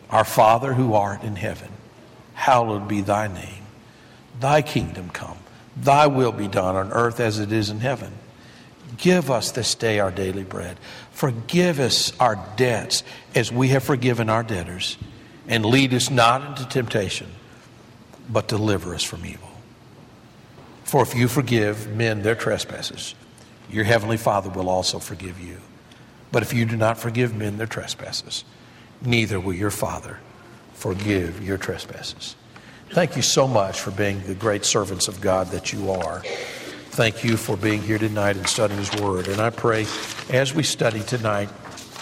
Our 0.10 0.24
Father 0.26 0.74
who 0.74 0.94
art 0.94 1.24
in 1.24 1.36
heaven, 1.36 1.70
hallowed 2.34 2.88
be 2.88 3.02
thy 3.02 3.28
name. 3.28 3.64
Thy 4.40 4.62
kingdom 4.62 5.10
come, 5.10 5.38
thy 5.76 6.08
will 6.08 6.32
be 6.32 6.48
done 6.48 6.76
on 6.76 6.94
earth 6.94 7.20
as 7.20 7.40
it 7.40 7.52
is 7.52 7.70
in 7.70 7.80
heaven. 7.80 8.14
Give 8.98 9.30
us 9.30 9.52
this 9.52 9.76
day 9.76 10.00
our 10.00 10.12
daily 10.12 10.44
bread. 10.44 10.78
Forgive 11.18 11.80
us 11.80 12.14
our 12.20 12.36
debts 12.58 13.02
as 13.34 13.52
we 13.52 13.70
have 13.70 13.84
forgiven 13.84 14.30
our 14.30 14.44
debtors. 14.44 15.00
And 15.48 15.66
lead 15.66 15.92
us 15.96 16.12
not 16.12 16.46
into 16.46 16.70
temptation, 16.70 17.26
but 18.30 18.48
deliver 18.48 18.94
us 18.94 19.02
from 19.02 19.26
evil. 19.26 19.50
For 20.84 21.02
if 21.02 21.16
you 21.16 21.28
forgive 21.28 21.88
men 21.88 22.22
their 22.22 22.36
trespasses, 22.36 23.16
your 23.68 23.84
heavenly 23.84 24.18
Father 24.18 24.52
will 24.52 24.70
also 24.70 25.00
forgive 25.00 25.40
you. 25.40 25.58
But 26.32 26.44
if 26.44 26.54
you 26.54 26.66
do 26.66 26.78
not 26.78 27.00
forgive 27.00 27.34
men 27.34 27.58
their 27.58 27.66
trespasses, 27.66 28.44
neither 29.02 29.40
will 29.40 29.56
your 29.56 29.72
Father 29.72 30.20
forgive 30.76 31.44
your 31.44 31.58
trespasses. 31.58 32.36
Thank 32.92 33.16
you 33.16 33.24
so 33.24 33.48
much 33.48 33.82
for 33.82 33.90
being 33.90 34.22
the 34.28 34.36
great 34.36 34.66
servants 34.66 35.08
of 35.08 35.20
God 35.20 35.48
that 35.48 35.74
you 35.74 35.90
are. 35.90 36.20
Thank 36.92 37.24
you 37.24 37.38
for 37.38 37.58
being 37.58 37.82
here 37.82 37.98
tonight 37.98 38.38
and 38.38 38.48
studying 38.48 38.78
His 38.78 38.94
Word. 39.02 39.28
And 39.28 39.42
I 39.42 39.50
pray 39.50 39.86
as 40.30 40.54
we 40.54 40.64
study 40.64 41.02
tonight, 41.02 41.50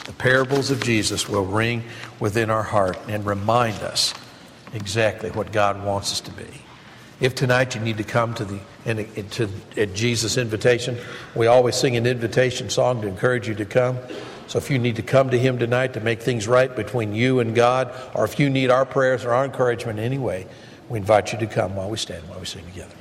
the 0.05 0.13
parables 0.13 0.71
of 0.71 0.83
Jesus 0.83 1.29
will 1.29 1.45
ring 1.45 1.83
within 2.19 2.49
our 2.49 2.63
heart 2.63 2.97
and 3.07 3.25
remind 3.25 3.81
us 3.81 4.13
exactly 4.73 5.31
what 5.31 5.51
God 5.51 5.83
wants 5.83 6.11
us 6.11 6.21
to 6.21 6.31
be. 6.31 6.47
If 7.19 7.33
tonight 7.33 7.75
you 7.75 7.81
need 7.81 7.97
to 7.97 8.03
come 8.03 8.33
to 8.35 8.45
the 8.45 8.59
to 9.31 9.85
Jesus' 9.87 10.37
invitation, 10.37 10.97
we 11.33 11.47
always 11.47 11.75
sing 11.75 11.95
an 11.95 12.05
invitation 12.05 12.69
song 12.69 13.01
to 13.01 13.07
encourage 13.07 13.47
you 13.47 13.55
to 13.55 13.65
come. 13.65 13.97
So 14.47 14.57
if 14.59 14.69
you 14.69 14.77
need 14.77 14.97
to 14.97 15.01
come 15.01 15.29
to 15.31 15.39
Him 15.39 15.57
tonight 15.57 15.93
to 15.93 16.01
make 16.01 16.21
things 16.21 16.47
right 16.47 16.75
between 16.75 17.15
you 17.15 17.39
and 17.39 17.55
God, 17.55 17.93
or 18.13 18.25
if 18.25 18.39
you 18.39 18.49
need 18.49 18.69
our 18.69 18.85
prayers 18.85 19.25
or 19.25 19.31
our 19.31 19.45
encouragement 19.45 19.97
anyway, 19.97 20.45
we 20.89 20.99
invite 20.99 21.31
you 21.33 21.39
to 21.39 21.47
come 21.47 21.75
while 21.75 21.89
we 21.89 21.97
stand, 21.97 22.27
while 22.29 22.39
we 22.39 22.45
sing 22.45 22.65
together. 22.65 22.93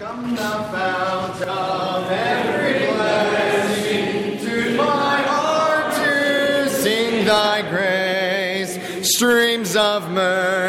Come 0.00 0.36
fount 0.36 1.42
of 1.42 1.67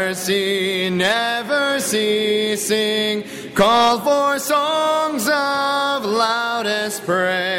mercy 0.10 0.90
never 0.90 1.80
ceasing 1.80 3.24
Call 3.54 4.00
for 4.00 4.40
songs 4.40 5.28
of 5.28 6.04
loudest 6.04 7.04
praise. 7.06 7.59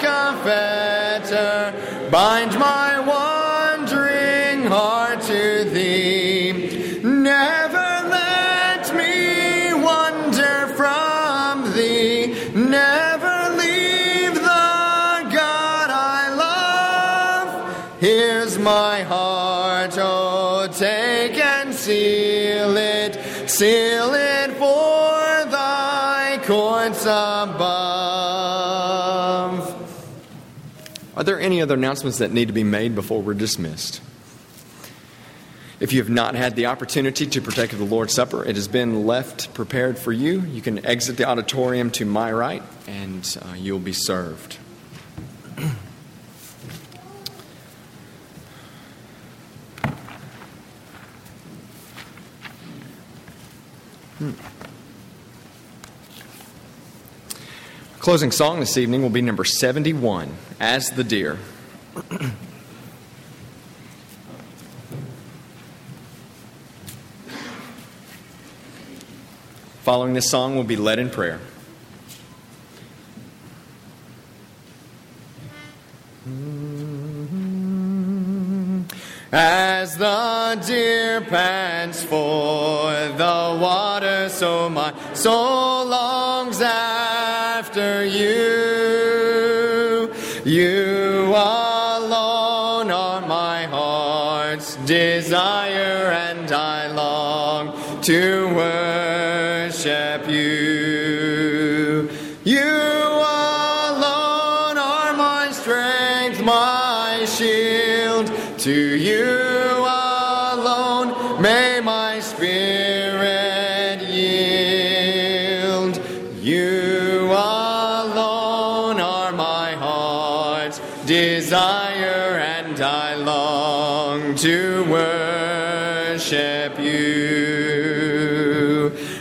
Fetter, 0.00 2.08
bind 2.10 2.58
my 2.58 3.00
wandering 3.00 4.64
heart 4.64 5.20
to 5.22 5.64
thee. 5.64 7.00
Never 7.02 8.08
let 8.08 8.94
me 8.96 9.74
wander 9.74 10.66
from 10.76 11.72
thee. 11.72 12.34
Never 12.54 13.56
leave 13.56 14.34
the 14.34 15.30
God 15.38 15.90
I 15.90 16.34
love. 16.34 18.00
Here's 18.00 18.58
my 18.58 19.02
heart, 19.02 19.96
oh, 19.98 20.68
take 20.72 21.36
and 21.38 21.74
seal 21.74 22.76
it, 22.76 23.48
seal 23.48 23.97
there 31.28 31.38
any 31.38 31.60
other 31.60 31.74
announcements 31.74 32.18
that 32.18 32.32
need 32.32 32.48
to 32.48 32.54
be 32.54 32.64
made 32.64 32.94
before 32.94 33.20
we're 33.20 33.34
dismissed? 33.34 34.00
If 35.78 35.92
you 35.92 36.00
have 36.00 36.08
not 36.08 36.34
had 36.34 36.56
the 36.56 36.66
opportunity 36.66 37.26
to 37.26 37.42
partake 37.42 37.74
of 37.74 37.78
the 37.78 37.84
Lord's 37.84 38.14
Supper, 38.14 38.42
it 38.42 38.56
has 38.56 38.66
been 38.66 39.06
left 39.06 39.52
prepared 39.52 39.98
for 39.98 40.10
you. 40.10 40.40
You 40.40 40.62
can 40.62 40.86
exit 40.86 41.18
the 41.18 41.24
auditorium 41.24 41.90
to 41.92 42.06
my 42.06 42.32
right, 42.32 42.62
and 42.86 43.38
uh, 43.42 43.52
you'll 43.56 43.78
be 43.78 43.92
served. 43.92 44.56
Closing 58.08 58.30
song 58.30 58.58
this 58.58 58.78
evening 58.78 59.02
will 59.02 59.10
be 59.10 59.20
number 59.20 59.44
71, 59.44 60.34
As 60.58 60.92
the 60.92 61.04
Deer. 61.04 61.36
Following 69.82 70.14
this 70.14 70.30
song 70.30 70.56
will 70.56 70.64
be 70.64 70.76
led 70.76 70.98
in 70.98 71.10
prayer. 71.10 71.38
As 79.30 79.98
the 79.98 80.58
deer 80.66 81.20
pants 81.20 82.02
for 82.04 82.90
the 82.90 83.58
water, 83.60 84.30
so 84.30 84.70
my 84.70 84.94
soul 85.12 85.84
longs 85.84 86.62
after 86.62 87.17
you. 88.04 89.68
You 90.44 91.34
alone 91.34 92.90
are 92.90 93.20
my 93.26 93.64
heart's 93.64 94.76
desire, 94.86 96.10
and 96.12 96.50
I 96.50 96.86
long 96.92 97.72
to 98.02 98.46
worship 98.54 100.28
you. 100.28 100.67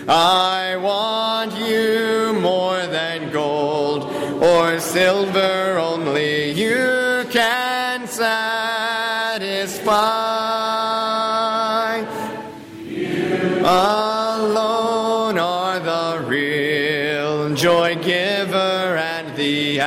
I 0.10 0.78
want 0.78 1.54
you 1.58 2.32
more 2.40 2.88
than 2.88 3.30
gold 3.30 4.06
or 4.42 4.80
silver, 4.80 5.78
only 5.78 6.52
you 6.52 7.26
can 7.30 8.08
satisfy. 8.08 8.38
Alone 13.60 15.38
are 15.38 15.80
the 15.82 16.24
real 16.26 17.54
joy 17.54 17.96
giver 17.96 18.96
and 18.96 19.36
the 19.36 19.82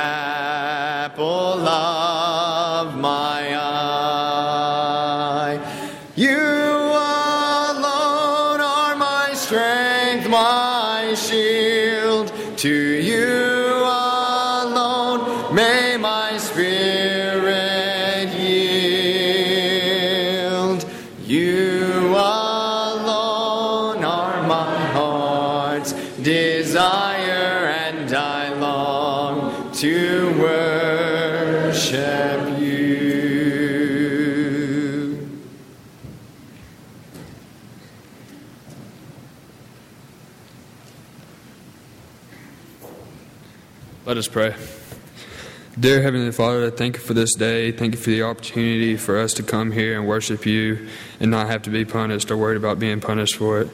heart's 25.81 25.93
desire, 26.17 27.65
and 27.67 28.13
I 28.13 28.53
long 28.53 29.71
to 29.73 30.39
worship 30.39 31.89
you. 32.59 32.81
Let 44.05 44.17
us 44.17 44.27
pray. 44.27 44.53
Dear 45.79 46.01
Heavenly 46.01 46.33
Father, 46.33 46.69
thank 46.69 46.97
you 46.97 47.01
for 47.01 47.13
this 47.13 47.33
day. 47.33 47.71
Thank 47.71 47.95
you 47.95 47.99
for 47.99 48.09
the 48.09 48.23
opportunity 48.23 48.97
for 48.97 49.17
us 49.17 49.33
to 49.35 49.43
come 49.43 49.71
here 49.71 49.97
and 49.97 50.05
worship 50.07 50.45
you 50.45 50.89
and 51.19 51.31
not 51.31 51.47
have 51.47 51.61
to 51.63 51.69
be 51.69 51.85
punished 51.85 52.29
or 52.29 52.35
worried 52.37 52.57
about 52.57 52.77
being 52.77 52.99
punished 52.99 53.37
for 53.37 53.61
it. 53.61 53.69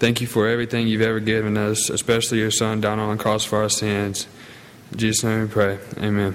Thank 0.00 0.22
you 0.22 0.26
for 0.26 0.48
everything 0.48 0.88
you've 0.88 1.02
ever 1.02 1.20
given 1.20 1.58
us, 1.58 1.90
especially 1.90 2.38
your 2.38 2.50
Son 2.50 2.80
down 2.80 2.98
on 2.98 3.14
the 3.14 3.22
cross 3.22 3.44
for 3.44 3.58
our 3.58 3.68
sins. 3.68 4.26
In 4.92 4.98
Jesus' 4.98 5.22
name 5.22 5.42
we 5.42 5.48
pray. 5.48 5.78
Amen. 5.98 6.34